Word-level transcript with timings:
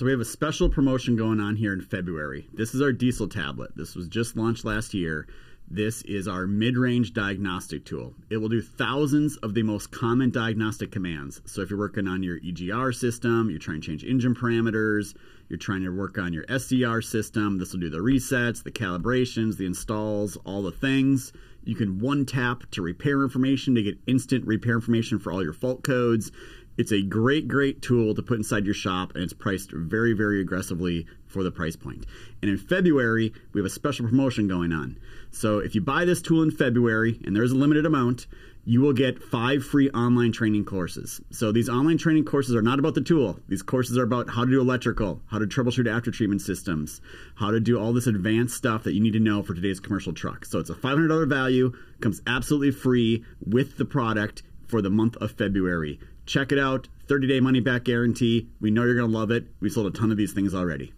So 0.00 0.06
we 0.06 0.12
have 0.12 0.20
a 0.20 0.24
special 0.24 0.70
promotion 0.70 1.14
going 1.14 1.40
on 1.40 1.56
here 1.56 1.74
in 1.74 1.82
February. 1.82 2.48
This 2.54 2.74
is 2.74 2.80
our 2.80 2.90
diesel 2.90 3.28
tablet. 3.28 3.76
This 3.76 3.94
was 3.94 4.08
just 4.08 4.34
launched 4.34 4.64
last 4.64 4.94
year. 4.94 5.26
This 5.68 6.00
is 6.00 6.26
our 6.26 6.46
mid-range 6.46 7.12
diagnostic 7.12 7.84
tool. 7.84 8.14
It 8.30 8.38
will 8.38 8.48
do 8.48 8.62
thousands 8.62 9.36
of 9.36 9.52
the 9.52 9.62
most 9.62 9.90
common 9.90 10.30
diagnostic 10.30 10.90
commands. 10.90 11.42
So 11.44 11.60
if 11.60 11.68
you're 11.68 11.78
working 11.78 12.08
on 12.08 12.22
your 12.22 12.40
EGR 12.40 12.94
system, 12.94 13.50
you're 13.50 13.58
trying 13.58 13.82
to 13.82 13.86
change 13.86 14.02
engine 14.02 14.34
parameters, 14.34 15.14
you're 15.50 15.58
trying 15.58 15.82
to 15.82 15.90
work 15.90 16.16
on 16.16 16.32
your 16.32 16.46
SCR 16.48 17.02
system, 17.02 17.58
this 17.58 17.74
will 17.74 17.80
do 17.80 17.90
the 17.90 17.98
resets, 17.98 18.62
the 18.62 18.70
calibrations, 18.70 19.58
the 19.58 19.66
installs, 19.66 20.38
all 20.46 20.62
the 20.62 20.72
things. 20.72 21.34
You 21.62 21.76
can 21.76 21.98
one 21.98 22.24
tap 22.24 22.62
to 22.70 22.80
repair 22.80 23.22
information 23.22 23.74
to 23.74 23.82
get 23.82 23.98
instant 24.06 24.46
repair 24.46 24.76
information 24.76 25.18
for 25.18 25.30
all 25.30 25.42
your 25.42 25.52
fault 25.52 25.82
codes. 25.82 26.32
It's 26.80 26.92
a 26.92 27.02
great, 27.02 27.46
great 27.46 27.82
tool 27.82 28.14
to 28.14 28.22
put 28.22 28.38
inside 28.38 28.64
your 28.64 28.72
shop, 28.72 29.14
and 29.14 29.22
it's 29.22 29.34
priced 29.34 29.70
very, 29.70 30.14
very 30.14 30.40
aggressively 30.40 31.04
for 31.26 31.42
the 31.42 31.50
price 31.50 31.76
point. 31.76 32.06
And 32.40 32.50
in 32.50 32.56
February, 32.56 33.34
we 33.52 33.60
have 33.60 33.66
a 33.66 33.70
special 33.70 34.08
promotion 34.08 34.48
going 34.48 34.72
on. 34.72 34.98
So 35.30 35.58
if 35.58 35.74
you 35.74 35.82
buy 35.82 36.06
this 36.06 36.22
tool 36.22 36.42
in 36.42 36.50
February, 36.50 37.20
and 37.26 37.36
there's 37.36 37.52
a 37.52 37.54
limited 37.54 37.84
amount, 37.84 38.28
you 38.64 38.80
will 38.80 38.94
get 38.94 39.22
five 39.22 39.62
free 39.62 39.90
online 39.90 40.32
training 40.32 40.64
courses. 40.64 41.20
So 41.30 41.52
these 41.52 41.68
online 41.68 41.98
training 41.98 42.24
courses 42.24 42.56
are 42.56 42.62
not 42.62 42.78
about 42.78 42.94
the 42.94 43.02
tool. 43.02 43.38
These 43.46 43.62
courses 43.62 43.98
are 43.98 44.04
about 44.04 44.30
how 44.30 44.46
to 44.46 44.50
do 44.50 44.62
electrical, 44.62 45.20
how 45.26 45.38
to 45.38 45.46
troubleshoot 45.46 45.86
after 45.86 46.10
treatment 46.10 46.40
systems, 46.40 47.02
how 47.34 47.50
to 47.50 47.60
do 47.60 47.78
all 47.78 47.92
this 47.92 48.06
advanced 48.06 48.56
stuff 48.56 48.84
that 48.84 48.94
you 48.94 49.02
need 49.02 49.12
to 49.12 49.20
know 49.20 49.42
for 49.42 49.52
today's 49.52 49.80
commercial 49.80 50.14
truck. 50.14 50.46
So 50.46 50.58
it's 50.58 50.70
a 50.70 50.74
$500 50.74 51.28
value, 51.28 51.74
comes 52.00 52.22
absolutely 52.26 52.70
free 52.70 53.22
with 53.46 53.76
the 53.76 53.84
product 53.84 54.44
for 54.66 54.80
the 54.80 54.88
month 54.88 55.16
of 55.16 55.32
February. 55.32 56.00
Check 56.30 56.52
it 56.52 56.60
out. 56.60 56.86
30 57.08 57.26
day 57.26 57.40
money 57.40 57.58
back 57.58 57.82
guarantee. 57.82 58.46
We 58.60 58.70
know 58.70 58.84
you're 58.84 58.94
going 58.94 59.10
to 59.10 59.18
love 59.18 59.32
it. 59.32 59.48
We 59.58 59.68
sold 59.68 59.88
a 59.88 59.90
ton 59.90 60.12
of 60.12 60.16
these 60.16 60.32
things 60.32 60.54
already. 60.54 60.92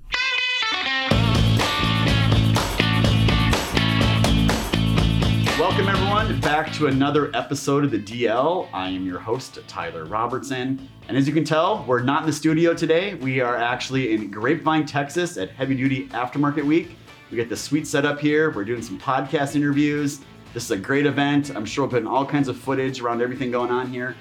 Welcome, 5.59 5.89
everyone, 5.89 6.39
back 6.41 6.71
to 6.75 6.89
another 6.89 7.35
episode 7.35 7.83
of 7.83 7.91
the 7.91 7.99
DL. 7.99 8.69
I 8.75 8.91
am 8.91 9.07
your 9.07 9.19
host, 9.19 9.59
Tyler 9.67 10.05
Robertson. 10.05 10.87
And 11.09 11.17
as 11.17 11.27
you 11.27 11.33
can 11.33 11.45
tell, 11.45 11.83
we're 11.89 12.03
not 12.03 12.25
in 12.25 12.27
the 12.27 12.33
studio 12.35 12.75
today. 12.75 13.15
We 13.15 13.41
are 13.41 13.57
actually 13.57 14.13
in 14.13 14.31
Grapevine, 14.31 14.85
Texas 14.85 15.39
at 15.39 15.49
Heavy 15.53 15.75
Duty 15.77 16.09
Aftermarket 16.09 16.63
Week. 16.63 16.95
We 17.31 17.39
got 17.39 17.49
the 17.49 17.57
sweet 17.57 17.87
setup 17.87 18.21
here. 18.21 18.51
We're 18.51 18.67
doing 18.67 18.83
some 18.83 19.01
podcast 19.01 19.57
interviews. 19.57 20.21
This 20.53 20.65
is 20.65 20.73
a 20.73 20.77
great 20.77 21.07
event. 21.07 21.57
I'm 21.57 21.65
sure 21.65 21.85
we'll 21.85 21.91
put 21.91 22.03
in 22.03 22.07
all 22.07 22.27
kinds 22.27 22.49
of 22.49 22.59
footage 22.59 23.01
around 23.01 23.23
everything 23.23 23.51
going 23.51 23.71
on 23.71 23.91
here 23.91 24.15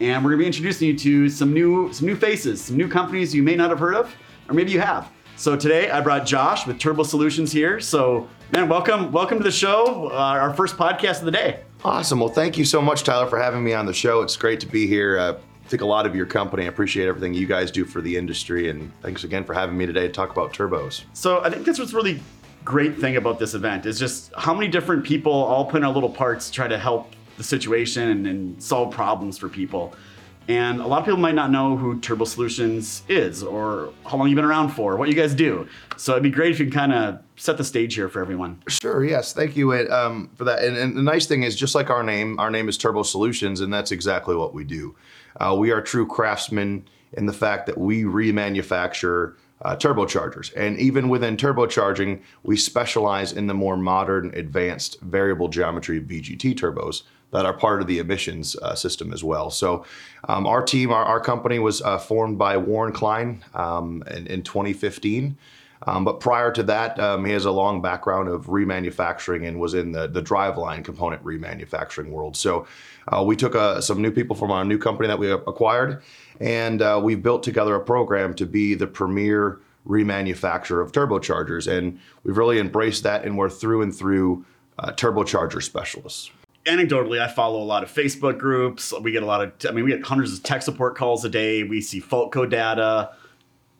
and 0.00 0.24
we're 0.24 0.30
gonna 0.30 0.40
be 0.40 0.46
introducing 0.46 0.88
you 0.88 0.96
to 0.98 1.28
some 1.28 1.52
new 1.52 1.92
some 1.92 2.06
new 2.06 2.16
faces, 2.16 2.60
some 2.60 2.76
new 2.76 2.88
companies 2.88 3.34
you 3.34 3.42
may 3.42 3.56
not 3.56 3.70
have 3.70 3.78
heard 3.78 3.94
of, 3.94 4.14
or 4.48 4.54
maybe 4.54 4.70
you 4.70 4.80
have. 4.80 5.10
So 5.36 5.56
today 5.56 5.90
I 5.90 6.00
brought 6.00 6.26
Josh 6.26 6.66
with 6.66 6.78
Turbo 6.78 7.02
Solutions 7.02 7.52
here. 7.52 7.80
So 7.80 8.28
man, 8.52 8.68
welcome 8.68 9.10
welcome 9.12 9.38
to 9.38 9.44
the 9.44 9.50
show, 9.50 10.08
uh, 10.10 10.14
our 10.14 10.54
first 10.54 10.76
podcast 10.76 11.20
of 11.20 11.24
the 11.24 11.32
day. 11.32 11.60
Awesome. 11.84 12.20
Well, 12.20 12.28
thank 12.28 12.58
you 12.58 12.64
so 12.64 12.82
much, 12.82 13.04
Tyler, 13.04 13.28
for 13.28 13.38
having 13.38 13.62
me 13.62 13.72
on 13.72 13.86
the 13.86 13.94
show. 13.94 14.22
It's 14.22 14.36
great 14.36 14.60
to 14.60 14.66
be 14.66 14.86
here. 14.86 15.18
Uh, 15.18 15.32
I 15.32 15.68
think 15.68 15.82
a 15.82 15.86
lot 15.86 16.06
of 16.06 16.16
your 16.16 16.26
company. 16.26 16.64
I 16.64 16.68
appreciate 16.68 17.06
everything 17.06 17.34
you 17.34 17.46
guys 17.46 17.70
do 17.70 17.84
for 17.84 18.00
the 18.00 18.16
industry, 18.16 18.70
and 18.70 18.90
thanks 19.02 19.24
again 19.24 19.44
for 19.44 19.52
having 19.54 19.76
me 19.76 19.86
today 19.86 20.06
to 20.06 20.12
talk 20.12 20.32
about 20.32 20.52
turbos. 20.52 21.04
So 21.12 21.44
I 21.44 21.50
think 21.50 21.66
that's 21.66 21.78
what's 21.78 21.92
really 21.92 22.20
great 22.64 22.98
thing 22.98 23.16
about 23.16 23.38
this 23.38 23.54
event 23.54 23.86
is 23.86 23.98
just 23.98 24.32
how 24.36 24.52
many 24.52 24.68
different 24.68 25.04
people 25.04 25.32
all 25.32 25.64
put 25.64 25.78
in 25.78 25.84
our 25.84 25.92
little 25.92 26.10
parts 26.10 26.46
to 26.46 26.52
try 26.52 26.68
to 26.68 26.78
help 26.78 27.12
the 27.38 27.44
situation 27.44 28.10
and, 28.10 28.26
and 28.26 28.62
solve 28.62 28.92
problems 28.92 29.38
for 29.38 29.48
people. 29.48 29.94
And 30.48 30.80
a 30.80 30.86
lot 30.86 31.00
of 31.00 31.04
people 31.04 31.20
might 31.20 31.34
not 31.34 31.50
know 31.50 31.76
who 31.76 32.00
Turbo 32.00 32.24
Solutions 32.24 33.02
is 33.06 33.42
or 33.42 33.92
how 34.06 34.16
long 34.16 34.28
you've 34.28 34.36
been 34.36 34.46
around 34.46 34.70
for, 34.70 34.96
what 34.96 35.10
you 35.10 35.14
guys 35.14 35.34
do. 35.34 35.68
So 35.98 36.12
it'd 36.12 36.22
be 36.22 36.30
great 36.30 36.52
if 36.52 36.58
you 36.58 36.64
can 36.66 36.74
kind 36.74 36.92
of 36.94 37.20
set 37.36 37.58
the 37.58 37.64
stage 37.64 37.94
here 37.94 38.08
for 38.08 38.22
everyone. 38.22 38.62
Sure, 38.66 39.04
yes. 39.04 39.34
Thank 39.34 39.56
you 39.56 39.74
um, 39.92 40.30
for 40.36 40.44
that. 40.44 40.64
And, 40.64 40.76
and, 40.76 40.96
the 40.96 41.02
nice 41.02 41.26
thing 41.26 41.42
is, 41.42 41.54
just 41.54 41.74
like 41.74 41.90
our 41.90 42.02
name, 42.02 42.40
our 42.40 42.50
name 42.50 42.66
is 42.68 42.78
Turbo 42.78 43.02
Solutions, 43.02 43.60
and 43.60 43.72
that's 43.72 43.92
exactly 43.92 44.34
what 44.34 44.54
we 44.54 44.64
do. 44.64 44.96
Uh, 45.38 45.54
we 45.56 45.70
are 45.70 45.82
true 45.82 46.06
craftsmen 46.06 46.88
in 47.12 47.26
the 47.26 47.32
fact 47.34 47.66
that 47.66 47.76
we 47.76 48.04
remanufacture 48.04 49.34
uh, 49.62 49.76
turbochargers. 49.76 50.52
And 50.56 50.78
even 50.78 51.08
within 51.08 51.36
turbocharging, 51.36 52.20
we 52.42 52.56
specialize 52.56 53.32
in 53.32 53.46
the 53.46 53.54
more 53.54 53.76
modern, 53.76 54.32
advanced 54.34 55.00
variable 55.00 55.48
geometry 55.48 56.00
VGT 56.00 56.54
turbos 56.54 57.02
that 57.30 57.44
are 57.44 57.52
part 57.52 57.80
of 57.80 57.86
the 57.86 57.98
emissions 57.98 58.56
uh, 58.56 58.74
system 58.74 59.12
as 59.12 59.22
well. 59.22 59.50
So, 59.50 59.84
um, 60.28 60.46
our 60.46 60.62
team, 60.62 60.90
our, 60.90 61.04
our 61.04 61.20
company 61.20 61.58
was 61.58 61.82
uh, 61.82 61.98
formed 61.98 62.38
by 62.38 62.56
Warren 62.56 62.92
Klein 62.92 63.44
um, 63.54 64.02
in, 64.10 64.26
in, 64.26 64.42
2015. 64.42 65.36
Um, 65.86 66.04
but 66.04 66.20
prior 66.20 66.50
to 66.52 66.62
that, 66.64 66.98
um, 66.98 67.24
he 67.24 67.32
has 67.32 67.44
a 67.44 67.50
long 67.50 67.80
background 67.80 68.28
of 68.28 68.46
remanufacturing 68.46 69.46
and 69.46 69.60
was 69.60 69.74
in 69.74 69.92
the, 69.92 70.08
the 70.08 70.22
driveline 70.22 70.84
component 70.84 71.22
remanufacturing 71.24 72.10
world. 72.10 72.36
So, 72.36 72.66
uh, 73.08 73.22
we 73.22 73.36
took 73.36 73.54
uh, 73.54 73.80
some 73.80 74.02
new 74.02 74.10
people 74.10 74.36
from 74.36 74.50
our 74.50 74.64
new 74.64 74.76
company 74.76 75.08
that 75.08 75.18
we 75.18 75.30
acquired, 75.30 76.02
and 76.40 76.82
uh, 76.82 77.00
we've 77.02 77.22
built 77.22 77.42
together 77.42 77.74
a 77.74 77.80
program 77.80 78.34
to 78.34 78.44
be 78.44 78.74
the 78.74 78.86
premier 78.86 79.60
remanufacturer 79.86 80.82
of 80.82 80.92
turbochargers. 80.92 81.66
And 81.66 81.98
we've 82.24 82.36
really 82.36 82.58
embraced 82.58 83.04
that, 83.04 83.24
and 83.24 83.38
we're 83.38 83.48
through 83.48 83.82
and 83.82 83.94
through 83.94 84.44
uh, 84.78 84.92
turbocharger 84.92 85.62
specialists 85.62 86.30
anecdotally, 86.68 87.20
I 87.20 87.28
follow 87.28 87.60
a 87.60 87.64
lot 87.64 87.82
of 87.82 87.92
Facebook 87.92 88.38
groups. 88.38 88.92
We 89.00 89.10
get 89.10 89.22
a 89.22 89.26
lot 89.26 89.40
of, 89.42 89.52
I 89.66 89.72
mean, 89.72 89.84
we 89.84 89.90
get 89.90 90.04
hundreds 90.04 90.34
of 90.34 90.42
tech 90.42 90.62
support 90.62 90.96
calls 90.96 91.24
a 91.24 91.28
day. 91.28 91.62
We 91.62 91.80
see 91.80 91.98
fault 91.98 92.30
code 92.30 92.50
data. 92.50 93.10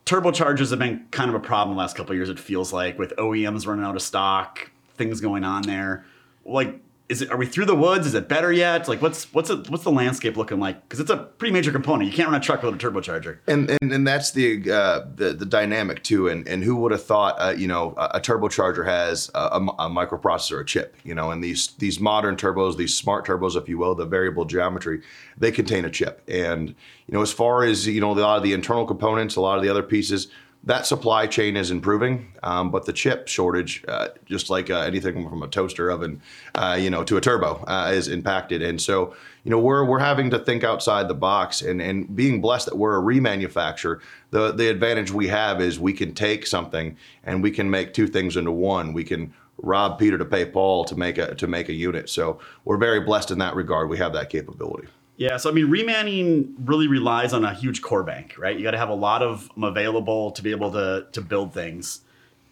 Turbochargers 0.09 0.71
have 0.71 0.79
been 0.79 1.05
kind 1.11 1.29
of 1.29 1.35
a 1.35 1.39
problem 1.39 1.75
the 1.75 1.79
last 1.79 1.95
couple 1.95 2.15
years. 2.15 2.29
It 2.29 2.39
feels 2.39 2.73
like 2.73 2.97
with 2.97 3.15
OEMs 3.17 3.67
running 3.67 3.85
out 3.85 3.95
of 3.95 4.01
stock, 4.01 4.71
things 4.95 5.21
going 5.21 5.43
on 5.43 5.61
there. 5.61 6.03
Like 6.43 6.81
is 7.09 7.23
it 7.23 7.31
are 7.31 7.37
we 7.37 7.47
through 7.47 7.65
the 7.65 7.75
woods? 7.75 8.05
Is 8.05 8.13
it 8.13 8.29
better 8.29 8.51
yet? 8.51 8.87
Like 8.87 9.01
what's 9.01 9.33
what's 9.33 9.49
it 9.49 9.69
what's 9.69 9.83
the 9.83 9.91
landscape 9.91 10.37
looking 10.37 10.59
like? 10.59 10.81
Because 10.83 10.99
it's 10.99 11.09
a 11.09 11.17
pretty 11.17 11.51
major 11.51 11.71
component. 11.71 12.09
You 12.09 12.15
can't 12.15 12.29
run 12.29 12.39
a 12.39 12.43
truck 12.43 12.61
without 12.61 12.81
a 12.81 12.91
turbocharger. 12.91 13.39
And 13.47 13.69
and, 13.81 13.91
and 13.91 14.07
that's 14.07 14.31
the, 14.31 14.71
uh, 14.71 15.05
the 15.15 15.33
the 15.33 15.45
dynamic 15.45 16.03
too. 16.03 16.27
And 16.27 16.47
and 16.47 16.63
who 16.63 16.75
would 16.77 16.91
have 16.91 17.03
thought 17.03 17.35
uh, 17.39 17.55
you 17.57 17.67
know 17.67 17.95
a, 17.97 18.11
a, 18.15 18.21
turbocharger 18.21 18.85
has 18.85 19.31
a, 19.33 19.57
a, 19.57 19.89
microprocessor 19.89 20.61
a 20.61 20.65
chip 20.65 20.95
you 21.03 21.15
know? 21.15 21.31
And 21.31 21.43
these 21.43 21.69
these 21.79 21.99
modern 21.99 22.35
turbos 22.35 22.77
these 22.77 22.95
smart 22.95 23.25
turbos 23.25 23.55
if 23.55 23.67
you 23.67 23.79
will 23.79 23.95
the 23.95 24.05
variable 24.05 24.45
geometry 24.45 25.01
they 25.35 25.51
contain 25.51 25.85
a 25.85 25.89
chip. 25.89 26.21
And 26.27 26.69
you 26.69 27.13
know 27.13 27.23
as 27.23 27.33
far 27.33 27.63
as 27.63 27.87
you 27.87 28.01
know 28.01 28.11
a 28.11 28.13
lot 28.13 28.37
of 28.37 28.43
the 28.43 28.53
internal 28.53 28.85
components 28.85 29.35
a 29.35 29.41
lot 29.41 29.57
of 29.57 29.63
the 29.63 29.69
other 29.69 29.83
pieces 29.83 30.27
that 30.63 30.85
supply 30.85 31.25
chain 31.25 31.55
is 31.55 31.71
improving, 31.71 32.33
um, 32.43 32.69
but 32.69 32.85
the 32.85 32.91
chip 32.91 33.27
shortage, 33.27 33.83
uh, 33.87 34.09
just 34.25 34.49
like 34.49 34.69
uh, 34.69 34.79
anything 34.79 35.27
from 35.29 35.41
a 35.41 35.47
toaster 35.47 35.89
oven, 35.89 36.21
uh, 36.55 36.77
you 36.79 36.89
know, 36.89 37.03
to 37.05 37.15
a 37.15 37.21
turbo, 37.21 37.63
uh, 37.65 37.91
is 37.93 38.09
impacted. 38.09 38.61
And 38.61 38.79
so, 38.81 39.15
you 39.45 39.51
know, 39.51 39.59
we're 39.59 39.85
we're 39.85 39.99
having 39.99 40.29
to 40.31 40.39
think 40.39 40.65
outside 40.65 41.07
the 41.07 41.15
box, 41.15 41.61
and 41.61 41.81
and 41.81 42.13
being 42.13 42.41
blessed 42.41 42.65
that 42.65 42.77
we're 42.77 42.99
a 42.99 43.01
remanufacturer. 43.01 44.01
The 44.31 44.51
the 44.51 44.69
advantage 44.69 45.11
we 45.11 45.27
have 45.29 45.61
is 45.61 45.79
we 45.79 45.93
can 45.93 46.13
take 46.13 46.45
something 46.45 46.97
and 47.23 47.41
we 47.41 47.51
can 47.51 47.69
make 47.69 47.93
two 47.93 48.07
things 48.07 48.35
into 48.35 48.51
one. 48.51 48.91
We 48.91 49.05
can 49.05 49.33
rob 49.61 49.97
Peter 49.97 50.17
to 50.17 50.25
pay 50.25 50.45
Paul 50.45 50.83
to 50.85 50.95
make 50.95 51.17
a 51.17 51.35
to 51.35 51.47
make 51.47 51.69
a 51.69 51.73
unit. 51.73 52.09
So 52.09 52.39
we're 52.65 52.77
very 52.77 52.99
blessed 52.99 53.31
in 53.31 53.37
that 53.39 53.55
regard. 53.55 53.89
We 53.89 53.97
have 53.97 54.13
that 54.13 54.29
capability. 54.29 54.89
Yeah, 55.19 55.35
so 55.35 55.49
I 55.49 55.53
mean, 55.53 55.67
remanning 55.67 56.53
really 56.63 56.87
relies 56.87 57.33
on 57.33 57.43
a 57.43 57.53
huge 57.53 57.81
core 57.81 58.03
bank, 58.03 58.35
right? 58.37 58.55
You 58.55 58.63
got 58.63 58.71
to 58.71 58.77
have 58.77 58.87
a 58.87 58.95
lot 58.95 59.21
of 59.21 59.53
them 59.53 59.65
available 59.65 60.31
to 60.31 60.41
be 60.41 60.51
able 60.51 60.71
to 60.71 61.07
to 61.11 61.21
build 61.21 61.53
things. 61.53 61.99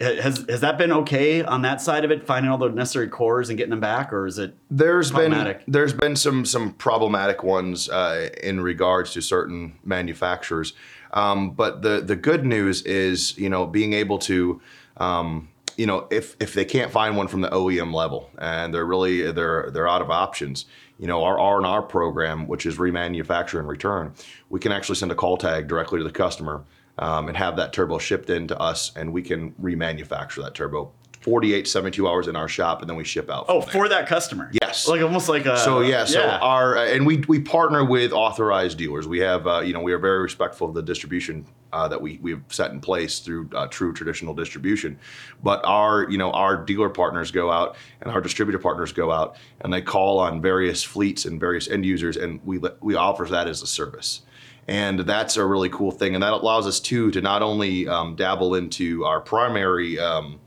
Has 0.02 0.46
has 0.50 0.60
that 0.60 0.78
been 0.78 0.92
okay 0.92 1.42
on 1.42 1.62
that 1.62 1.80
side 1.80 2.04
of 2.04 2.12
it, 2.12 2.28
finding 2.28 2.52
all 2.52 2.58
the 2.58 2.68
necessary 2.68 3.08
cores 3.08 3.48
and 3.48 3.58
getting 3.58 3.70
them 3.70 3.80
back, 3.80 4.12
or 4.12 4.28
is 4.28 4.38
it 4.38 4.54
there's 4.70 5.12
been 5.12 5.58
there's 5.66 5.94
been 5.94 6.18
some 6.18 6.44
some 6.44 6.74
problematic 6.74 7.42
ones 7.42 7.88
uh, 7.88 8.30
in 8.44 8.60
regards 8.60 9.14
to 9.14 9.22
certain 9.22 9.80
manufacturers, 9.86 10.74
um, 11.14 11.52
but 11.52 11.84
the 11.84 12.02
the 12.02 12.18
good 12.18 12.46
news 12.46 12.82
is 12.82 13.38
you 13.38 13.48
know 13.48 13.66
being 13.66 13.94
able 13.94 14.20
to 14.20 14.60
um, 14.98 15.48
you 15.78 15.86
know 15.86 16.06
if 16.12 16.36
if 16.42 16.54
they 16.54 16.66
can't 16.66 16.92
find 16.92 17.16
one 17.16 17.30
from 17.30 17.40
the 17.40 17.50
OEM 17.50 17.94
level 17.94 18.30
and 18.38 18.74
they're 18.74 18.86
really 18.86 19.32
they're 19.32 19.70
they're 19.72 19.88
out 19.88 20.02
of 20.02 20.12
options 20.12 20.66
you 21.00 21.08
know, 21.08 21.24
our 21.24 21.40
R&R 21.40 21.82
program, 21.84 22.48
which 22.48 22.66
is 22.66 22.78
remanufacture 22.78 23.60
and 23.60 23.68
return, 23.68 24.14
we 24.50 24.60
can 24.60 24.72
actually 24.72 24.96
send 24.96 25.12
a 25.12 25.16
call 25.16 25.38
tag 25.38 25.68
directly 25.68 26.00
to 26.00 26.04
the 26.04 26.12
customer 26.12 26.64
um, 26.98 27.28
and 27.28 27.38
have 27.38 27.56
that 27.58 27.74
turbo 27.74 28.00
shipped 28.00 28.30
in 28.30 28.48
to 28.48 28.60
us, 28.60 28.92
and 28.96 29.14
we 29.14 29.22
can 29.22 29.52
remanufacture 29.54 30.44
that 30.44 30.56
turbo 30.56 30.92
48, 31.22 31.68
72 31.68 32.08
hours 32.08 32.28
in 32.28 32.36
our 32.36 32.48
shop, 32.48 32.82
and 32.82 32.90
then 32.90 32.96
we 32.96 33.04
ship 33.04 33.30
out. 33.30 33.46
Oh, 33.50 33.60
for 33.60 33.90
that 33.90 34.08
customer. 34.08 34.50
Yes. 34.62 34.88
Like 34.88 35.02
almost 35.02 35.28
like 35.28 35.46
a. 35.46 35.58
So 35.58 35.82
yeah, 35.82 36.06
so 36.06 36.22
yeah. 36.22 36.38
our 36.38 36.78
and 36.78 37.06
we 37.06 37.18
we 37.28 37.42
partner 37.42 37.84
with 37.84 38.14
authorized 38.14 38.78
dealers. 38.78 39.08
We 39.08 39.20
have 39.20 39.46
uh, 39.46 39.60
you 39.60 39.74
know 39.74 39.82
we 39.82 39.92
are 39.92 40.00
very 40.00 40.22
respectful 40.22 40.70
of 40.70 40.74
the 40.74 40.82
distribution 40.82 41.46
uh, 41.74 41.88
that 41.88 42.02
we 42.02 42.20
we've 42.22 42.44
set 42.50 42.72
in 42.72 42.80
place 42.80 43.20
through 43.20 43.50
uh, 43.56 43.68
true 43.68 43.94
traditional 43.94 44.34
distribution. 44.34 45.00
But 45.44 45.62
our 45.66 46.10
you 46.10 46.18
know 46.18 46.32
our 46.32 46.58
dealer 46.58 46.90
partners 46.90 47.32
go 47.32 47.52
out 47.52 47.76
and 48.02 48.12
our 48.12 48.22
distributor 48.22 48.60
partners 48.60 48.92
go 48.92 49.12
out 49.12 49.38
and 49.62 49.74
they 49.74 49.82
call 49.82 50.20
on 50.20 50.42
various 50.42 50.84
fleets 50.84 51.26
and 51.26 51.40
various 51.40 51.68
end 51.68 51.86
users, 51.86 52.18
and 52.18 52.40
we 52.46 52.60
we 52.82 52.96
offer 52.96 53.26
that 53.26 53.48
as 53.48 53.62
a 53.62 53.68
service. 53.68 54.22
and 54.68 55.00
that's 55.00 55.38
a 55.38 55.46
really 55.46 55.70
cool 55.70 55.92
thing. 55.92 56.14
And 56.14 56.24
that 56.24 56.34
allows 56.34 56.68
us 56.68 56.80
too 56.80 57.10
to 57.12 57.22
not 57.22 57.42
only 57.42 57.88
um, 57.88 58.16
dabble 58.16 58.56
into 58.56 59.06
our 59.06 59.22
primary. 59.22 59.98
Um, 60.00 60.40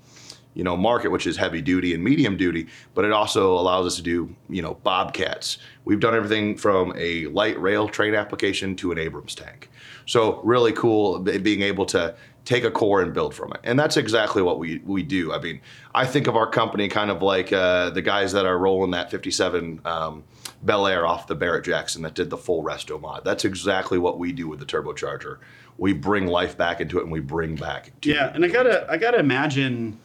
you 0.54 0.64
know, 0.64 0.76
market, 0.76 1.10
which 1.10 1.26
is 1.26 1.36
heavy 1.36 1.60
duty 1.60 1.94
and 1.94 2.02
medium 2.02 2.36
duty, 2.36 2.66
but 2.94 3.04
it 3.04 3.12
also 3.12 3.52
allows 3.52 3.86
us 3.86 3.96
to 3.96 4.02
do, 4.02 4.34
you 4.48 4.62
know, 4.62 4.74
bobcats. 4.82 5.58
We've 5.84 6.00
done 6.00 6.14
everything 6.14 6.56
from 6.56 6.92
a 6.96 7.26
light 7.26 7.60
rail 7.60 7.88
train 7.88 8.14
application 8.14 8.74
to 8.76 8.92
an 8.92 8.98
Abrams 8.98 9.34
tank. 9.34 9.70
So 10.06 10.40
really 10.42 10.72
cool 10.72 11.20
being 11.20 11.62
able 11.62 11.86
to 11.86 12.14
take 12.44 12.64
a 12.64 12.70
core 12.70 13.02
and 13.02 13.14
build 13.14 13.34
from 13.34 13.52
it. 13.52 13.60
And 13.62 13.78
that's 13.78 13.96
exactly 13.96 14.42
what 14.42 14.58
we, 14.58 14.78
we 14.84 15.02
do. 15.02 15.32
I 15.32 15.38
mean, 15.38 15.60
I 15.94 16.04
think 16.06 16.26
of 16.26 16.36
our 16.36 16.48
company 16.48 16.88
kind 16.88 17.10
of 17.10 17.22
like 17.22 17.52
uh, 17.52 17.90
the 17.90 18.02
guys 18.02 18.32
that 18.32 18.46
are 18.46 18.58
rolling 18.58 18.90
that 18.92 19.10
57 19.10 19.80
um, 19.84 20.24
Bel 20.62 20.86
Air 20.86 21.06
off 21.06 21.26
the 21.26 21.34
Barrett 21.34 21.64
Jackson 21.64 22.02
that 22.02 22.14
did 22.14 22.28
the 22.30 22.36
full 22.36 22.64
resto 22.64 23.00
mod. 23.00 23.24
That's 23.24 23.44
exactly 23.44 23.98
what 23.98 24.18
we 24.18 24.32
do 24.32 24.48
with 24.48 24.58
the 24.58 24.66
turbocharger. 24.66 25.38
We 25.78 25.92
bring 25.92 26.26
life 26.26 26.58
back 26.58 26.80
into 26.80 26.98
it 26.98 27.04
and 27.04 27.12
we 27.12 27.20
bring 27.20 27.56
back. 27.56 27.92
yeah, 28.02 28.32
and 28.34 28.44
I 28.44 28.48
gotta 28.48 28.86
I 28.90 28.98
gotta 28.98 29.18
imagine 29.18 29.98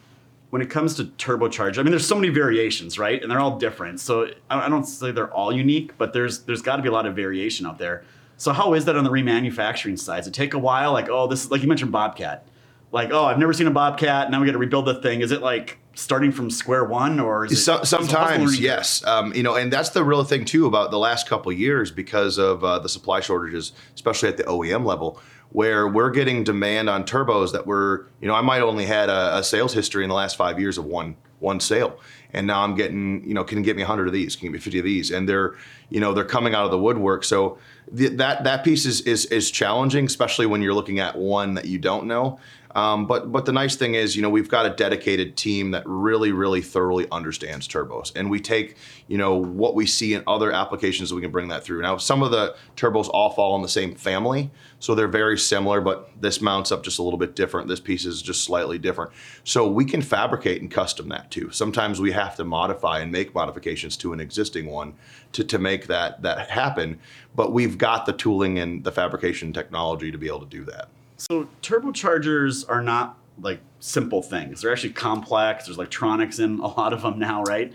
when 0.56 0.62
it 0.62 0.70
comes 0.70 0.94
to 0.94 1.04
turbocharger, 1.04 1.80
I 1.80 1.82
mean, 1.82 1.90
there's 1.90 2.06
so 2.06 2.14
many 2.14 2.30
variations, 2.30 2.98
right? 2.98 3.20
And 3.20 3.30
they're 3.30 3.40
all 3.40 3.58
different. 3.58 4.00
So 4.00 4.30
I 4.48 4.70
don't 4.70 4.84
say 4.84 5.10
they're 5.10 5.30
all 5.30 5.52
unique, 5.52 5.98
but 5.98 6.14
there's 6.14 6.44
there's 6.44 6.62
got 6.62 6.76
to 6.76 6.82
be 6.82 6.88
a 6.88 6.92
lot 6.92 7.04
of 7.04 7.14
variation 7.14 7.66
out 7.66 7.76
there. 7.76 8.04
So 8.38 8.54
how 8.54 8.72
is 8.72 8.86
that 8.86 8.96
on 8.96 9.04
the 9.04 9.10
remanufacturing 9.10 9.98
side? 9.98 10.20
Does 10.20 10.28
it 10.28 10.32
take 10.32 10.54
a 10.54 10.58
while? 10.58 10.94
Like, 10.94 11.10
oh, 11.10 11.26
this 11.26 11.44
is 11.44 11.50
like 11.50 11.60
you 11.60 11.68
mentioned 11.68 11.92
Bobcat. 11.92 12.46
Like, 12.90 13.10
oh, 13.12 13.26
I've 13.26 13.38
never 13.38 13.52
seen 13.52 13.66
a 13.66 13.70
Bobcat. 13.70 14.30
Now 14.30 14.40
we 14.40 14.46
got 14.46 14.52
to 14.52 14.58
rebuild 14.58 14.86
the 14.86 14.94
thing. 14.94 15.20
Is 15.20 15.30
it 15.30 15.42
like 15.42 15.76
starting 15.92 16.32
from 16.32 16.50
square 16.50 16.84
one, 16.84 17.20
or 17.20 17.44
is 17.44 17.62
so, 17.62 17.80
it, 17.80 17.84
sometimes 17.84 18.58
yes? 18.58 19.04
Um, 19.04 19.34
you 19.34 19.42
know, 19.42 19.56
and 19.56 19.70
that's 19.70 19.90
the 19.90 20.04
real 20.04 20.24
thing 20.24 20.46
too 20.46 20.64
about 20.64 20.90
the 20.90 20.98
last 20.98 21.28
couple 21.28 21.52
years 21.52 21.90
because 21.90 22.38
of 22.38 22.64
uh, 22.64 22.78
the 22.78 22.88
supply 22.88 23.20
shortages, 23.20 23.72
especially 23.94 24.30
at 24.30 24.38
the 24.38 24.44
OEM 24.44 24.86
level, 24.86 25.20
where 25.56 25.88
we're 25.88 26.10
getting 26.10 26.44
demand 26.44 26.90
on 26.90 27.02
turbos 27.02 27.50
that 27.52 27.66
were, 27.66 28.06
you 28.20 28.28
know, 28.28 28.34
I 28.34 28.42
might 28.42 28.60
only 28.60 28.84
had 28.84 29.08
a, 29.08 29.38
a 29.38 29.42
sales 29.42 29.72
history 29.72 30.04
in 30.04 30.10
the 30.10 30.14
last 30.14 30.36
five 30.36 30.60
years 30.60 30.76
of 30.76 30.84
one 30.84 31.16
one 31.38 31.60
sale 31.60 31.98
and 32.36 32.46
now 32.46 32.62
I'm 32.62 32.74
getting, 32.74 33.26
you 33.26 33.32
know, 33.32 33.42
can 33.42 33.58
you 33.58 33.64
get 33.64 33.76
me 33.76 33.82
100 33.82 34.06
of 34.06 34.12
these? 34.12 34.36
Can 34.36 34.46
you 34.46 34.52
get 34.52 34.58
me 34.58 34.60
50 34.60 34.78
of 34.80 34.84
these? 34.84 35.10
And 35.10 35.26
they're, 35.26 35.54
you 35.88 36.00
know, 36.00 36.12
they're 36.12 36.24
coming 36.24 36.54
out 36.54 36.66
of 36.66 36.70
the 36.70 36.78
woodwork. 36.78 37.24
So 37.24 37.58
the, 37.90 38.08
that 38.08 38.44
that 38.44 38.62
piece 38.62 38.84
is, 38.84 39.00
is 39.02 39.24
is 39.26 39.50
challenging, 39.50 40.04
especially 40.04 40.44
when 40.44 40.60
you're 40.60 40.74
looking 40.74 40.98
at 40.98 41.16
one 41.16 41.54
that 41.54 41.64
you 41.64 41.78
don't 41.78 42.06
know. 42.06 42.38
Um, 42.76 43.06
but 43.06 43.32
but 43.32 43.46
the 43.46 43.52
nice 43.52 43.74
thing 43.74 43.94
is, 43.94 44.14
you 44.14 44.20
know, 44.20 44.28
we've 44.28 44.50
got 44.50 44.66
a 44.66 44.70
dedicated 44.70 45.34
team 45.34 45.70
that 45.70 45.82
really 45.86 46.30
really 46.30 46.60
thoroughly 46.60 47.06
understands 47.10 47.66
turbos, 47.66 48.12
and 48.14 48.30
we 48.30 48.38
take 48.38 48.76
you 49.08 49.16
know 49.16 49.34
what 49.34 49.74
we 49.74 49.86
see 49.86 50.12
in 50.12 50.22
other 50.26 50.52
applications, 50.52 51.12
we 51.14 51.22
can 51.22 51.30
bring 51.30 51.48
that 51.48 51.64
through. 51.64 51.80
Now, 51.80 51.96
some 51.96 52.22
of 52.22 52.32
the 52.32 52.54
turbos 52.76 53.08
all 53.08 53.30
fall 53.30 53.56
in 53.56 53.62
the 53.62 53.68
same 53.68 53.94
family, 53.94 54.50
so 54.78 54.94
they're 54.94 55.08
very 55.08 55.38
similar, 55.38 55.80
but 55.80 56.10
this 56.20 56.42
mounts 56.42 56.70
up 56.70 56.82
just 56.82 56.98
a 56.98 57.02
little 57.02 57.18
bit 57.18 57.34
different. 57.34 57.66
This 57.66 57.80
piece 57.80 58.04
is 58.04 58.20
just 58.20 58.44
slightly 58.44 58.78
different, 58.78 59.10
so 59.42 59.66
we 59.66 59.86
can 59.86 60.02
fabricate 60.02 60.60
and 60.60 60.70
custom 60.70 61.08
that 61.08 61.30
too. 61.30 61.50
Sometimes 61.52 61.98
we 61.98 62.12
have 62.12 62.36
to 62.36 62.44
modify 62.44 62.98
and 62.98 63.10
make 63.10 63.34
modifications 63.34 63.96
to 63.96 64.12
an 64.12 64.20
existing 64.20 64.66
one 64.66 64.92
to 65.32 65.44
to 65.44 65.58
make 65.58 65.86
that 65.86 66.20
that 66.20 66.50
happen, 66.50 66.98
but 67.34 67.54
we've 67.54 67.78
got 67.78 68.04
the 68.04 68.12
tooling 68.12 68.58
and 68.58 68.84
the 68.84 68.92
fabrication 68.92 69.54
technology 69.54 70.12
to 70.12 70.18
be 70.18 70.26
able 70.26 70.40
to 70.40 70.46
do 70.46 70.62
that. 70.64 70.90
So 71.16 71.48
turbochargers 71.62 72.68
are 72.68 72.82
not 72.82 73.18
like 73.40 73.60
simple 73.80 74.22
things. 74.22 74.60
They're 74.60 74.72
actually 74.72 74.92
complex. 74.92 75.66
There's 75.66 75.76
electronics 75.76 76.38
in 76.38 76.58
a 76.60 76.66
lot 76.66 76.92
of 76.92 77.02
them 77.02 77.18
now, 77.18 77.42
right? 77.42 77.72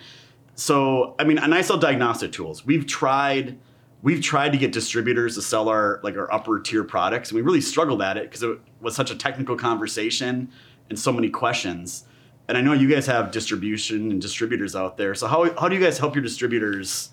So, 0.56 1.16
I 1.20 1.24
mean, 1.24 1.38
and 1.38 1.54
I 1.54 1.62
sell 1.62 1.78
diagnostic 1.78 2.32
tools. 2.32 2.66
We've 2.66 2.86
tried 2.86 3.58
we've 4.04 4.22
tried 4.22 4.52
to 4.52 4.58
get 4.58 4.72
distributors 4.72 5.36
to 5.36 5.42
sell 5.42 5.70
our 5.70 6.00
like 6.04 6.18
our 6.18 6.32
upper 6.34 6.60
tier 6.60 6.84
products 6.84 7.30
and 7.30 7.36
we 7.36 7.42
really 7.44 7.62
struggled 7.62 8.02
at 8.02 8.18
it 8.18 8.24
because 8.24 8.42
it 8.42 8.60
was 8.80 8.96
such 8.96 9.12
a 9.12 9.16
technical 9.16 9.56
conversation 9.56 10.50
and 10.90 11.00
so 11.00 11.12
many 11.12 11.30
questions. 11.30 12.06
And 12.48 12.58
I 12.58 12.62
know 12.62 12.74
you 12.74 12.90
guys 12.90 13.06
have 13.06 13.32
distribution 13.32 14.12
and 14.12 14.22
distributors 14.22 14.76
out 14.76 14.98
there. 14.98 15.16
So 15.16 15.28
how 15.28 15.54
how 15.60 15.70
do 15.70 15.76
you 15.76 15.82
guys 15.82 15.98
help 15.98 16.16
your 16.16 16.24
distributors 16.24 17.12